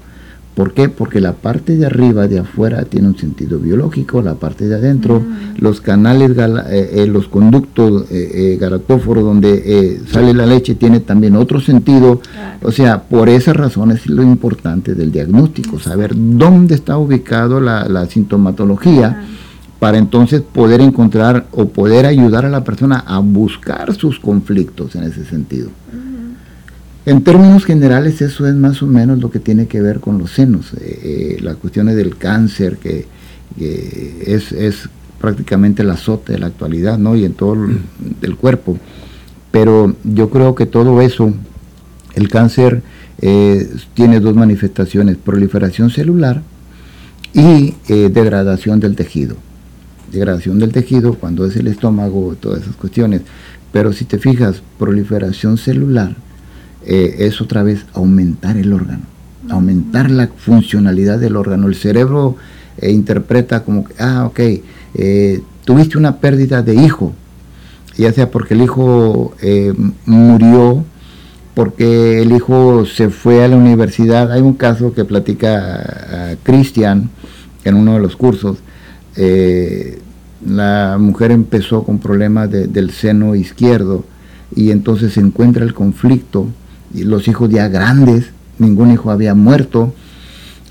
¿Por 0.54 0.72
qué? 0.72 0.88
Porque 0.88 1.20
la 1.20 1.32
parte 1.32 1.76
de 1.76 1.86
arriba, 1.86 2.28
de 2.28 2.38
afuera, 2.38 2.84
tiene 2.84 3.08
un 3.08 3.18
sentido 3.18 3.58
biológico, 3.58 4.22
la 4.22 4.34
parte 4.34 4.68
de 4.68 4.76
adentro, 4.76 5.18
mm. 5.18 5.56
los 5.58 5.80
canales, 5.80 6.30
eh, 6.38 6.90
eh, 6.92 7.06
los 7.08 7.26
conductos 7.26 8.06
eh, 8.10 8.56
garatóforos 8.60 9.24
donde 9.24 10.00
sale 10.08 10.32
la 10.32 10.46
leche 10.46 10.76
tiene 10.76 11.00
también 11.00 11.34
otro 11.34 11.60
sentido. 11.60 12.20
O 12.62 12.70
sea, 12.70 13.02
por 13.02 13.28
esa 13.28 13.52
razón 13.52 13.90
es 13.90 14.06
lo 14.06 14.22
importante 14.22 14.94
del 14.94 15.10
diagnóstico, 15.10 15.80
saber 15.80 16.12
dónde 16.14 16.76
está 16.76 16.98
ubicado 16.98 17.60
la, 17.60 18.06
sintomatología 18.06 19.24
para 19.80 19.98
entonces 19.98 20.40
poder 20.40 20.80
encontrar 20.80 21.46
o 21.50 21.66
poder 21.66 22.06
ayudar 22.06 22.44
a 22.44 22.50
la 22.50 22.62
persona 22.62 23.02
a 23.06 23.18
buscar 23.18 23.92
sus 23.94 24.20
conflictos 24.20 24.94
en 24.94 25.02
ese 25.04 25.24
sentido. 25.24 25.70
En 27.06 27.22
términos 27.22 27.66
generales, 27.66 28.22
eso 28.22 28.46
es 28.46 28.54
más 28.54 28.82
o 28.82 28.86
menos 28.86 29.18
lo 29.18 29.30
que 29.30 29.38
tiene 29.38 29.66
que 29.66 29.82
ver 29.82 30.00
con 30.00 30.16
los 30.18 30.30
senos, 30.30 30.72
eh, 30.72 31.36
eh, 31.36 31.38
las 31.42 31.56
cuestiones 31.56 31.96
del 31.96 32.16
cáncer, 32.16 32.78
que, 32.78 33.06
es, 33.58 34.88
prácticamente 35.20 35.82
el 35.82 35.90
azote 35.90 36.32
de 36.32 36.38
la 36.38 36.46
actualidad, 36.46 36.98
¿no? 36.98 37.14
Y 37.14 37.24
en 37.24 37.34
todo 37.34 37.56
el, 38.22 38.36
cuerpo. 38.36 38.78
Pero 39.50 39.94
yo 40.02 40.30
creo 40.30 40.54
que 40.54 40.66
todo 40.66 41.00
eso, 41.02 41.32
el 42.14 42.28
cáncer 42.28 42.82
eh, 43.20 43.70
tiene 43.92 44.20
dos 44.20 44.34
manifestaciones, 44.34 45.16
proliferación 45.18 45.90
celular 45.90 46.42
y 47.34 47.74
degradación 47.88 48.80
del 48.80 48.96
tejido. 48.96 49.36
Degradación 50.10 50.58
del 50.58 50.72
tejido 50.72 51.14
cuando 51.14 51.46
es 51.46 51.56
el 51.56 51.66
estómago, 51.66 52.34
todas 52.40 52.62
esas 52.62 52.76
cuestiones. 52.76 53.22
Pero 53.72 53.92
si 53.92 54.04
te 54.04 54.18
fijas, 54.18 54.62
proliferación 54.78 55.58
celular, 55.58 56.16
eh, 56.86 57.16
es 57.20 57.40
otra 57.40 57.62
vez 57.62 57.86
aumentar 57.94 58.58
el 58.58 58.72
órgano, 58.72 59.04
aumentar 59.48 60.10
la 60.10 60.28
funcionalidad 60.28 61.18
del 61.18 61.36
órgano. 61.36 61.66
El 61.66 61.76
cerebro 61.76 62.36
eh, 62.76 62.90
interpreta 62.90 63.64
como 63.64 63.86
ah, 63.98 64.26
ok, 64.26 64.40
eh, 64.94 65.42
tuviste 65.64 65.96
una 65.96 66.18
pérdida 66.18 66.62
de 66.62 66.74
hijo, 66.74 67.14
ya 67.96 68.12
sea 68.12 68.30
porque 68.30 68.52
el 68.52 68.62
hijo 68.62 69.34
murió, 70.04 70.84
porque 71.54 72.20
el 72.20 72.32
hijo 72.32 72.84
se 72.84 73.08
fue 73.08 73.42
a 73.42 73.48
la 73.48 73.56
universidad. 73.56 74.30
Hay 74.30 74.42
un 74.42 74.54
caso 74.54 74.92
que 74.92 75.04
platica 75.04 76.36
Cristian 76.42 77.08
en 77.64 77.76
uno 77.76 77.94
de 77.94 78.00
los 78.00 78.16
cursos. 78.16 78.58
la 80.44 80.98
mujer 80.98 81.30
empezó 81.30 81.84
con 81.84 81.98
problemas 81.98 82.50
del 82.50 82.90
seno 82.90 83.34
izquierdo 83.34 84.04
y 84.54 84.70
entonces 84.70 85.14
se 85.14 85.20
encuentra 85.20 85.64
el 85.64 85.72
conflicto 85.72 86.48
y 86.94 87.02
los 87.02 87.28
hijos 87.28 87.50
ya 87.50 87.68
grandes, 87.68 88.30
ningún 88.58 88.92
hijo 88.92 89.10
había 89.10 89.34
muerto. 89.34 89.92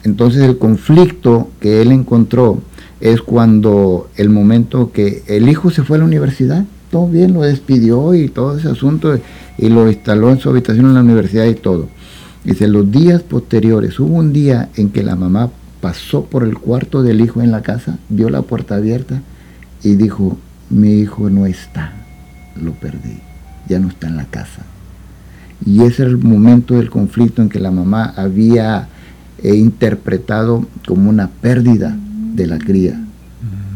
Entonces 0.04 0.44
el 0.44 0.58
conflicto 0.58 1.50
que 1.60 1.82
él 1.82 1.92
encontró 1.92 2.62
es 3.00 3.22
cuando 3.22 4.10
el 4.16 4.30
momento 4.30 4.92
que 4.92 5.24
el 5.28 5.50
hijo 5.50 5.70
se 5.70 5.84
fue 5.84 5.98
a 5.98 6.00
la 6.00 6.06
universidad, 6.06 6.66
todo 6.90 7.08
bien, 7.08 7.34
lo 7.34 7.42
despidió 7.42 8.14
y 8.14 8.30
todo 8.30 8.58
ese 8.58 8.70
asunto 8.70 9.20
y 9.58 9.70
lo 9.70 9.90
instaló 9.90 10.30
en 10.30 10.40
su 10.40 10.50
habitación 10.50 10.86
en 10.86 10.94
la 10.94 11.02
universidad 11.02 11.46
y 11.46 11.56
todo. 11.56 11.90
Dice, 12.44 12.68
los 12.68 12.92
días 12.92 13.22
posteriores, 13.24 14.00
hubo 14.00 14.16
un 14.16 14.34
día 14.34 14.70
en 14.76 14.90
que 14.90 15.04
la 15.04 15.16
mamá 15.16 15.50
pasó 15.82 16.26
por 16.26 16.44
el 16.44 16.58
cuarto 16.58 17.04
del 17.04 17.22
hijo 17.22 17.42
en 17.42 17.52
la 17.52 17.62
casa, 17.62 17.98
vio 18.10 18.30
la 18.30 18.42
puerta 18.42 18.76
abierta 18.76 19.22
y 19.82 19.96
dijo, 19.96 20.38
mi 20.70 21.00
hijo 21.00 21.30
no 21.30 21.46
está, 21.46 21.94
lo 22.62 22.74
perdí, 22.74 23.18
ya 23.68 23.80
no 23.80 23.90
está 23.90 24.08
en 24.08 24.18
la 24.18 24.26
casa. 24.26 24.64
Y 25.66 25.82
era 25.82 26.06
el 26.06 26.18
momento 26.18 26.76
del 26.76 26.90
conflicto 26.90 27.42
en 27.42 27.50
que 27.50 27.60
la 27.60 27.72
mamá 27.72 28.14
había 28.16 28.88
eh, 29.42 29.56
interpretado 29.56 30.66
como 30.88 31.10
una 31.10 31.30
pérdida 31.30 31.98
de 32.36 32.48
la 32.48 32.58
cría. 32.58 33.00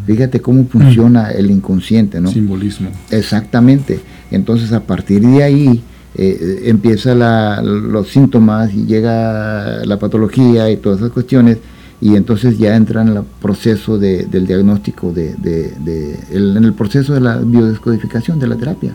Fíjate 0.05 0.39
cómo 0.39 0.65
funciona 0.65 1.31
el 1.31 1.51
inconsciente, 1.51 2.21
¿no? 2.21 2.31
Simbolismo. 2.31 2.89
Exactamente. 3.11 3.99
Entonces 4.31 4.71
a 4.71 4.79
partir 4.81 5.21
de 5.21 5.43
ahí 5.43 5.83
eh, 6.15 6.61
empieza 6.65 7.13
los 7.61 8.07
síntomas 8.07 8.73
y 8.73 8.85
llega 8.85 9.85
la 9.85 9.99
patología 9.99 10.71
y 10.71 10.77
todas 10.77 10.99
esas 10.99 11.11
cuestiones 11.11 11.57
y 11.99 12.15
entonces 12.15 12.57
ya 12.57 12.75
entra 12.75 13.01
en 13.01 13.09
el 13.09 13.23
proceso 13.41 13.97
del 13.97 14.47
diagnóstico, 14.47 15.11
de, 15.11 15.35
en 16.31 16.63
el 16.63 16.73
proceso 16.73 17.13
de 17.13 17.21
la 17.21 17.37
biodescodificación 17.37 18.39
de 18.39 18.47
la 18.47 18.55
terapia. 18.55 18.93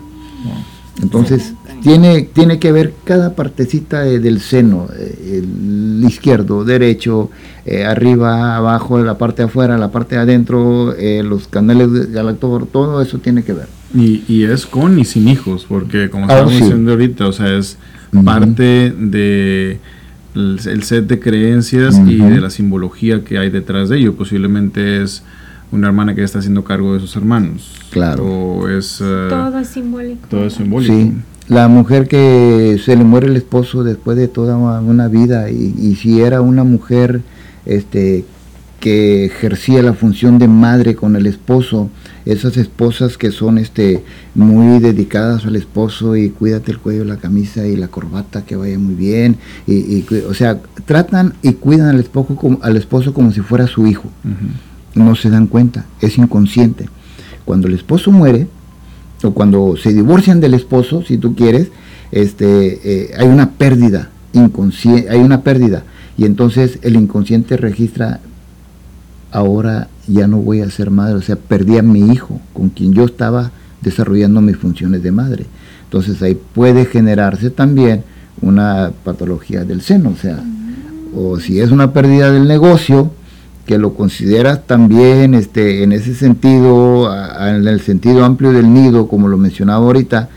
Entonces, 1.01 1.53
tiene, 1.81 2.21
tiene 2.21 2.59
que 2.59 2.71
ver 2.71 2.93
cada 3.03 3.35
partecita 3.35 4.01
del 4.01 4.39
seno, 4.39 4.87
eh, 4.95 5.41
el 5.43 6.03
izquierdo, 6.05 6.63
derecho, 6.63 7.31
eh, 7.65 7.83
arriba, 7.83 8.55
abajo, 8.55 8.99
la 8.99 9.17
parte 9.17 9.41
de 9.41 9.47
afuera, 9.47 9.77
la 9.77 9.91
parte 9.91 10.15
de 10.15 10.21
adentro, 10.21 10.95
eh, 10.95 11.23
los 11.23 11.47
canales 11.47 12.11
galactor, 12.11 12.67
todo 12.67 13.01
eso 13.01 13.17
tiene 13.17 13.43
que 13.43 13.53
ver. 13.53 13.67
Y, 13.95 14.23
y, 14.27 14.43
es 14.43 14.65
con 14.65 14.99
y 14.99 15.05
sin 15.05 15.27
hijos, 15.27 15.65
porque 15.67 16.09
como 16.09 16.25
ah, 16.25 16.33
estamos 16.33 16.53
diciendo 16.53 16.91
ahorita, 16.91 17.27
o 17.27 17.33
sea, 17.33 17.57
es 17.57 17.77
parte 18.23 18.91
de 18.91 19.79
el, 20.35 20.83
set 20.83 21.07
de 21.07 21.19
creencias 21.19 21.99
y 22.07 22.17
de 22.17 22.41
la 22.41 22.49
simbología 22.49 23.23
que 23.23 23.37
hay 23.37 23.49
detrás 23.49 23.89
de 23.89 23.97
ello. 23.97 24.15
Posiblemente 24.15 25.01
es 25.01 25.23
una 25.73 25.87
hermana 25.87 26.13
que 26.13 26.23
está 26.23 26.39
haciendo 26.39 26.63
cargo 26.63 26.93
de 26.93 26.99
sus 26.99 27.15
hermanos. 27.15 27.73
Claro. 27.89 28.69
es, 28.69 29.01
eh, 29.01 29.27
todo 29.29 29.59
es 29.59 29.67
simbólico. 29.67 30.27
Todo 30.29 30.45
es 30.45 30.53
simbólico. 30.53 30.93
Sí. 30.93 31.13
La 31.47 31.67
mujer 31.67 32.07
que 32.07 32.79
se 32.83 32.95
le 32.95 33.03
muere 33.03 33.27
el 33.27 33.35
esposo 33.35 33.83
después 33.83 34.15
de 34.15 34.27
toda 34.27 34.55
una 34.57 35.07
vida 35.07 35.49
y, 35.49 35.75
y 35.77 35.95
si 35.95 36.21
era 36.21 36.41
una 36.41 36.63
mujer 36.63 37.21
este, 37.65 38.23
que 38.83 39.23
ejercía 39.23 39.81
la 39.81 39.93
función 39.93 40.39
de 40.39 40.49
madre 40.49 40.93
con 40.93 41.15
el 41.15 41.25
esposo, 41.25 41.89
esas 42.25 42.57
esposas 42.57 43.17
que 43.17 43.31
son 43.31 43.57
este 43.57 44.03
muy 44.35 44.79
dedicadas 44.79 45.45
al 45.45 45.55
esposo 45.55 46.17
y 46.17 46.31
cuídate 46.31 46.71
el 46.71 46.79
cuello, 46.79 47.05
la 47.05 47.15
camisa 47.15 47.65
y 47.65 47.77
la 47.77 47.87
corbata 47.87 48.43
que 48.43 48.57
vaya 48.57 48.77
muy 48.77 48.95
bien, 48.95 49.37
y, 49.67 50.05
o 50.27 50.33
sea, 50.33 50.59
tratan 50.85 51.33
y 51.41 51.53
cuidan 51.53 51.87
al 51.87 51.99
esposo 52.01 52.35
como, 52.35 52.59
al 52.61 52.75
esposo 52.75 53.13
como 53.13 53.31
si 53.31 53.39
fuera 53.39 53.67
su 53.67 53.87
hijo. 53.87 54.09
No 54.95 55.15
se 55.15 55.29
dan 55.29 55.47
cuenta, 55.47 55.85
es 56.01 56.17
inconsciente. 56.17 56.89
Cuando 57.45 57.67
el 57.67 57.73
esposo 57.73 58.11
muere, 58.11 58.47
o 59.23 59.31
cuando 59.31 59.75
se 59.77 59.93
divorcian 59.93 60.39
del 60.39 60.53
esposo, 60.53 61.03
si 61.03 61.17
tú 61.17 61.35
quieres, 61.35 61.69
este, 62.11 62.79
eh, 62.83 63.13
hay 63.17 63.27
una 63.27 63.51
pérdida 63.51 64.09
inconsciente, 64.33 65.09
hay 65.09 65.19
una 65.19 65.41
pérdida, 65.41 65.83
y 66.17 66.25
entonces 66.25 66.79
el 66.81 66.95
inconsciente 66.95 67.57
registra 67.57 68.19
ahora 69.31 69.87
ya 70.07 70.27
no 70.27 70.37
voy 70.37 70.61
a 70.61 70.69
ser 70.69 70.91
madre, 70.91 71.15
o 71.15 71.21
sea, 71.21 71.35
perdí 71.35 71.77
a 71.77 71.81
mi 71.81 72.11
hijo 72.11 72.39
con 72.53 72.69
quien 72.69 72.93
yo 72.93 73.03
estaba 73.03 73.51
desarrollando 73.81 74.41
mis 74.41 74.57
funciones 74.57 75.01
de 75.01 75.11
madre. 75.11 75.45
Entonces 75.85 76.21
ahí 76.21 76.37
puede 76.53 76.85
generarse 76.85 77.49
también 77.49 78.03
una 78.41 78.91
patología 79.03 79.63
del 79.63 79.81
seno, 79.81 80.11
o 80.11 80.15
sea, 80.15 80.43
o 81.15 81.39
si 81.39 81.59
es 81.59 81.71
una 81.71 81.93
pérdida 81.93 82.31
del 82.31 82.47
negocio, 82.47 83.11
que 83.65 83.77
lo 83.77 83.93
consideras 83.93 84.65
también 84.67 85.33
este, 85.33 85.83
en 85.83 85.93
ese 85.93 86.15
sentido, 86.15 87.09
en 87.39 87.67
el 87.67 87.79
sentido 87.81 88.25
amplio 88.25 88.51
del 88.51 88.73
nido, 88.73 89.07
como 89.07 89.27
lo 89.27 89.37
mencionaba 89.37 89.85
ahorita, 89.85 90.29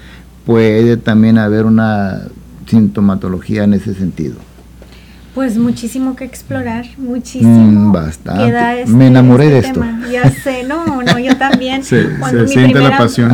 puede 0.45 0.97
también 0.97 1.39
haber 1.39 1.65
una 1.65 2.23
sintomatología 2.67 3.65
en 3.65 3.75
ese 3.75 3.95
sentido. 3.95 4.37
Pues 5.37 5.59
muchísimo 5.59 6.17
que 6.17 6.25
explorar, 6.25 6.87
muchísimo. 6.97 7.51
Mm, 7.51 7.93
bastante. 7.93 8.81
Este, 8.81 8.91
Me 8.91 9.09
enamoré 9.09 9.51
de 9.51 9.59
esto. 9.59 9.85
Ya 10.11 10.31
sé, 10.31 10.63
no, 10.63 11.03
no, 11.03 11.19
yo 11.19 11.37
también. 11.37 11.83
Cuando 12.21 12.45
mi 12.45 12.55
primera 12.55 12.89
la 12.89 12.97
pasión. 12.97 13.31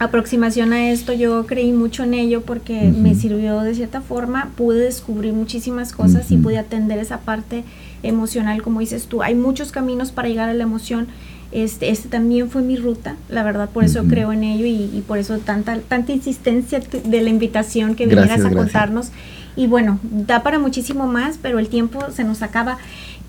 aproximación 0.00 0.72
a 0.72 0.90
esto, 0.90 1.12
yo 1.12 1.46
creí 1.46 1.70
mucho 1.70 2.02
en 2.02 2.14
ello 2.14 2.40
porque 2.40 2.92
me 2.92 3.14
sirvió 3.14 3.60
de 3.60 3.76
cierta 3.76 4.00
forma, 4.00 4.48
pude 4.56 4.80
descubrir 4.80 5.32
muchísimas 5.32 5.92
cosas 5.92 6.32
y 6.32 6.36
pude 6.36 6.58
atender 6.58 6.98
esa 6.98 7.18
parte 7.18 7.62
emocional, 8.02 8.62
como 8.62 8.80
dices 8.80 9.06
tú. 9.06 9.22
Hay 9.22 9.34
muchos 9.34 9.72
caminos 9.72 10.12
para 10.12 10.28
llegar 10.28 10.48
a 10.48 10.54
la 10.54 10.62
emoción. 10.62 11.08
Este, 11.52 11.90
este 11.90 12.08
también 12.08 12.48
fue 12.48 12.62
mi 12.62 12.76
ruta, 12.76 13.16
la 13.28 13.42
verdad, 13.42 13.68
por 13.70 13.82
eso 13.82 14.04
creo 14.04 14.32
en 14.32 14.44
ello 14.44 14.66
y, 14.66 15.02
por 15.08 15.18
eso 15.18 15.38
tanta, 15.38 15.80
tanta 15.80 16.12
insistencia 16.12 16.78
de 16.78 17.22
la 17.22 17.28
invitación 17.28 17.96
que 17.96 18.06
vinieras 18.06 18.44
a 18.44 18.50
contarnos. 18.50 19.10
Y 19.56 19.66
bueno, 19.66 19.98
da 20.02 20.44
para 20.44 20.60
muchísimo 20.60 21.08
más, 21.08 21.38
pero 21.42 21.58
el 21.58 21.68
tiempo 21.68 21.98
se 22.14 22.22
nos 22.22 22.42
acaba. 22.42 22.78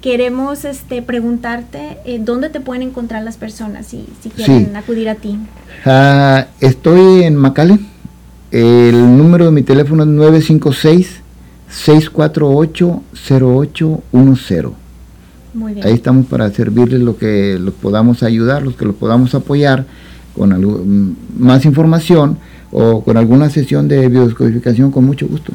Queremos 0.02 0.66
este, 0.66 1.02
preguntarte 1.02 1.98
eh, 2.06 2.20
dónde 2.24 2.50
te 2.50 2.60
pueden 2.60 2.84
encontrar 2.84 3.24
las 3.24 3.38
personas 3.38 3.88
si, 3.88 4.06
si 4.22 4.30
quieren 4.30 4.76
acudir 4.76 5.10
a 5.10 5.16
ti. 5.16 5.38
Ah, 5.86 6.46
estoy 6.60 7.24
en 7.24 7.36
Macale. 7.36 7.80
El 8.52 9.18
número 9.18 9.46
de 9.46 9.52
mi 9.52 9.64
teléfono 9.64 10.04
es 10.04 10.50
956-648-0810. 11.72 14.72
Muy 15.54 15.74
bien. 15.74 15.86
Ahí 15.86 15.94
estamos 15.94 16.28
para 16.28 16.50
servirles 16.52 17.02
lo 17.02 17.18
que 17.18 17.60
los 17.60 17.74
podamos 17.74 18.24
ayudar, 18.24 18.64
los 18.64 18.76
que 18.76 18.86
los 18.86 18.96
podamos 18.96 19.36
apoyar 19.36 19.86
con 20.36 20.54
algo, 20.54 20.82
más 21.38 21.66
información 21.66 22.38
o 22.72 23.04
con 23.04 23.18
alguna 23.18 23.50
sesión 23.50 23.90
de 23.90 24.08
biodescodificación 24.08 24.92
con 24.92 25.04
mucho 25.06 25.28
gusto. 25.28 25.52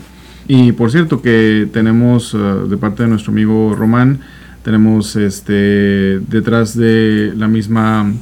Y 0.49 0.73
por 0.73 0.91
cierto 0.91 1.23
que 1.23 1.67
tenemos 1.73 2.35
eh, 2.35 2.39
de 2.69 2.77
parte 2.77 3.05
de 3.05 3.09
nuestro 3.09 3.33
amigo 3.33 3.75
Román, 3.75 4.21
tenemos 4.63 5.17
este 5.17 6.21
detrás 6.21 6.77
de 6.77 7.33
la 7.37 7.49
misma 7.49 8.13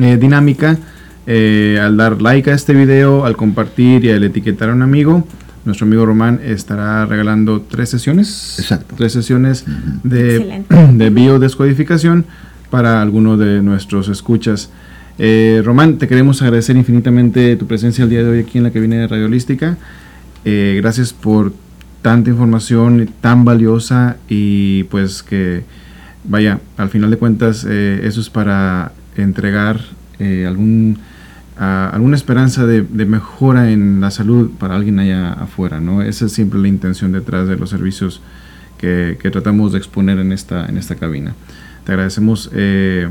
eh, 0.00 0.16
dinámica, 0.20 0.78
eh, 1.26 1.78
al 1.80 1.96
dar 1.96 2.20
like 2.20 2.50
a 2.50 2.54
este 2.54 2.74
video, 2.74 3.24
al 3.24 3.36
compartir 3.36 4.04
y 4.04 4.10
al 4.10 4.24
etiquetar 4.24 4.70
a 4.70 4.72
un 4.72 4.82
amigo, 4.82 5.24
nuestro 5.68 5.86
amigo 5.86 6.04
Román 6.04 6.40
estará 6.42 7.06
regalando 7.06 7.60
tres 7.60 7.90
sesiones. 7.90 8.58
Exacto. 8.58 8.96
Tres 8.96 9.12
sesiones 9.12 9.64
de, 10.02 10.64
de, 10.92 11.10
biodescodificación 11.10 12.26
para 12.70 13.00
alguno 13.00 13.36
de 13.36 13.62
nuestros 13.62 14.08
escuchas. 14.08 14.70
Román, 15.64 15.98
te 15.98 16.06
queremos 16.08 16.42
agradecer 16.42 16.76
infinitamente 16.76 17.56
tu 17.56 17.66
presencia 17.66 18.04
el 18.04 18.10
día 18.10 18.22
de 18.22 18.30
hoy 18.30 18.38
aquí 18.40 18.58
en 18.58 18.64
la 18.64 18.70
cabina 18.70 18.96
de 18.96 19.08
Radiolística. 19.08 19.76
Eh, 20.44 20.78
gracias 20.80 21.12
por 21.12 21.52
tanta 22.02 22.30
información 22.30 23.10
tan 23.20 23.44
valiosa 23.44 24.16
y 24.28 24.84
pues 24.84 25.22
que 25.22 25.64
vaya, 26.24 26.60
al 26.76 26.88
final 26.88 27.10
de 27.10 27.16
cuentas 27.16 27.66
eh, 27.68 28.00
eso 28.04 28.20
es 28.20 28.30
para 28.30 28.92
entregar 29.16 29.80
eh, 30.18 30.46
algún, 31.58 31.94
alguna 31.94 32.16
esperanza 32.16 32.66
de, 32.66 32.82
mejora 33.04 33.70
en 33.70 34.00
la 34.00 34.10
salud 34.10 34.50
para 34.58 34.76
alguien 34.76 34.98
allá 34.98 35.32
afuera, 35.32 35.80
¿no? 35.80 36.02
Esa 36.02 36.26
es 36.26 36.32
siempre 36.32 36.58
la 36.58 36.68
intención 36.68 37.12
detrás 37.12 37.48
de 37.48 37.56
los 37.56 37.70
servicios 37.70 38.20
que, 38.78 39.18
tratamos 39.32 39.72
de 39.72 39.78
exponer 39.78 40.18
en 40.18 40.32
esta, 40.32 40.66
en 40.66 40.78
esta 40.78 40.94
cabina. 40.94 41.34
Te 41.84 41.92
agradecemos 41.92 42.48
que 42.48 43.08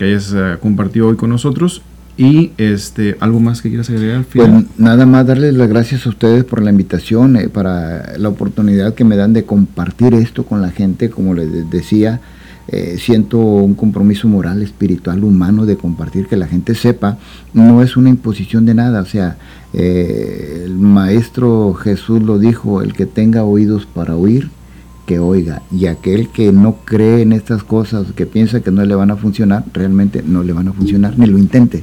hayas 0.00 0.34
compartido 0.60 1.08
hoy 1.08 1.16
con 1.16 1.30
nosotros 1.30 1.82
y 2.20 2.52
este, 2.58 3.16
¿algo 3.20 3.40
más 3.40 3.62
que 3.62 3.70
quieras 3.70 3.88
agregar? 3.88 4.24
Pues 4.30 4.48
nada 4.76 5.06
más 5.06 5.26
darles 5.26 5.54
las 5.54 5.70
gracias 5.70 6.06
a 6.06 6.10
ustedes 6.10 6.44
por 6.44 6.62
la 6.62 6.70
invitación, 6.70 7.36
eh, 7.36 7.48
para 7.48 8.18
la 8.18 8.28
oportunidad 8.28 8.92
que 8.92 9.04
me 9.04 9.16
dan 9.16 9.32
de 9.32 9.44
compartir 9.44 10.12
esto 10.12 10.44
con 10.44 10.60
la 10.60 10.70
gente, 10.70 11.08
como 11.08 11.32
les 11.32 11.70
decía, 11.70 12.20
eh, 12.68 12.96
siento 12.98 13.38
un 13.38 13.74
compromiso 13.74 14.28
moral, 14.28 14.62
espiritual, 14.62 15.24
humano 15.24 15.66
de 15.66 15.76
compartir, 15.76 16.26
que 16.26 16.36
la 16.36 16.46
gente 16.46 16.74
sepa, 16.74 17.18
no 17.52 17.82
es 17.82 17.96
una 17.96 18.10
imposición 18.10 18.64
de 18.66 18.74
nada, 18.74 19.02
o 19.02 19.06
sea, 19.06 19.38
eh, 19.72 20.62
el 20.66 20.78
maestro 20.78 21.74
Jesús 21.74 22.22
lo 22.22 22.38
dijo, 22.38 22.82
el 22.82 22.92
que 22.92 23.06
tenga 23.06 23.44
oídos 23.44 23.86
para 23.86 24.16
oír, 24.16 24.50
que 25.06 25.18
oiga. 25.18 25.62
Y 25.72 25.86
aquel 25.86 26.28
que 26.28 26.52
no 26.52 26.76
cree 26.84 27.22
en 27.22 27.32
estas 27.32 27.64
cosas, 27.64 28.12
que 28.14 28.26
piensa 28.26 28.60
que 28.60 28.70
no 28.70 28.84
le 28.84 28.94
van 28.94 29.10
a 29.10 29.16
funcionar, 29.16 29.64
realmente 29.72 30.22
no 30.24 30.44
le 30.44 30.52
van 30.52 30.68
a 30.68 30.72
funcionar, 30.72 31.18
ni 31.18 31.26
lo 31.26 31.36
intente. 31.36 31.82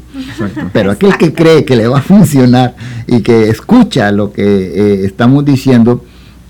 Pero 0.71 0.91
aquel 0.91 1.17
que 1.17 1.33
cree 1.33 1.65
que 1.65 1.75
le 1.75 1.87
va 1.87 1.97
a 1.97 2.01
funcionar 2.01 2.77
y 3.05 3.21
que 3.21 3.49
escucha 3.49 4.11
lo 4.13 4.31
que 4.31 4.43
eh, 4.43 5.05
estamos 5.05 5.43
diciendo, 5.43 6.05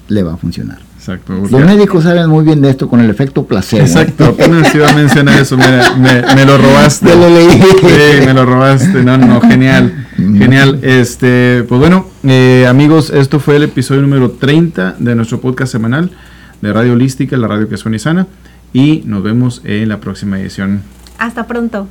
le 0.07 0.21
va 0.21 0.35
a 0.35 0.37
funcionar. 0.37 0.86
Exacto. 1.07 1.35
Los 1.49 1.65
médicos 1.65 2.03
saben 2.03 2.29
muy 2.29 2.43
bien 2.43 2.61
de 2.61 2.69
esto 2.69 2.89
con 2.89 2.99
el 2.99 3.09
efecto 3.09 3.45
placebo. 3.45 3.81
Exacto, 3.81 4.25
apenas 4.25 4.75
iba 4.75 4.89
a 4.89 4.93
mencionar 4.93 5.39
eso, 5.39 5.55
mira, 5.55 5.95
me, 5.95 6.35
me, 6.35 6.45
lo 6.45 6.57
robaste. 6.57 7.05
Te 7.09 7.15
lo 7.15 7.29
leí. 7.29 7.49
Sí, 7.49 8.25
me 8.25 8.33
lo 8.33 8.45
robaste, 8.45 9.03
no, 9.03 9.17
no, 9.17 9.39
genial, 9.39 10.05
genial. 10.17 10.79
Este, 10.81 11.63
pues 11.69 11.79
bueno, 11.79 12.07
eh, 12.23 12.65
amigos, 12.67 13.09
esto 13.09 13.39
fue 13.39 13.55
el 13.55 13.63
episodio 13.63 14.01
número 14.01 14.31
30 14.31 14.97
de 14.99 15.15
nuestro 15.15 15.39
podcast 15.39 15.71
semanal 15.71 16.11
de 16.61 16.73
Radio 16.73 16.91
Holística, 16.91 17.37
la 17.37 17.47
radio 17.47 17.69
que 17.69 17.77
suena 17.77 17.95
y 17.95 17.99
sana, 17.99 18.27
y 18.73 19.03
nos 19.05 19.23
vemos 19.23 19.61
en 19.63 19.87
la 19.87 20.01
próxima 20.01 20.37
edición. 20.41 20.81
Hasta 21.19 21.47
pronto. 21.47 21.87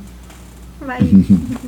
Bye. 0.85 1.25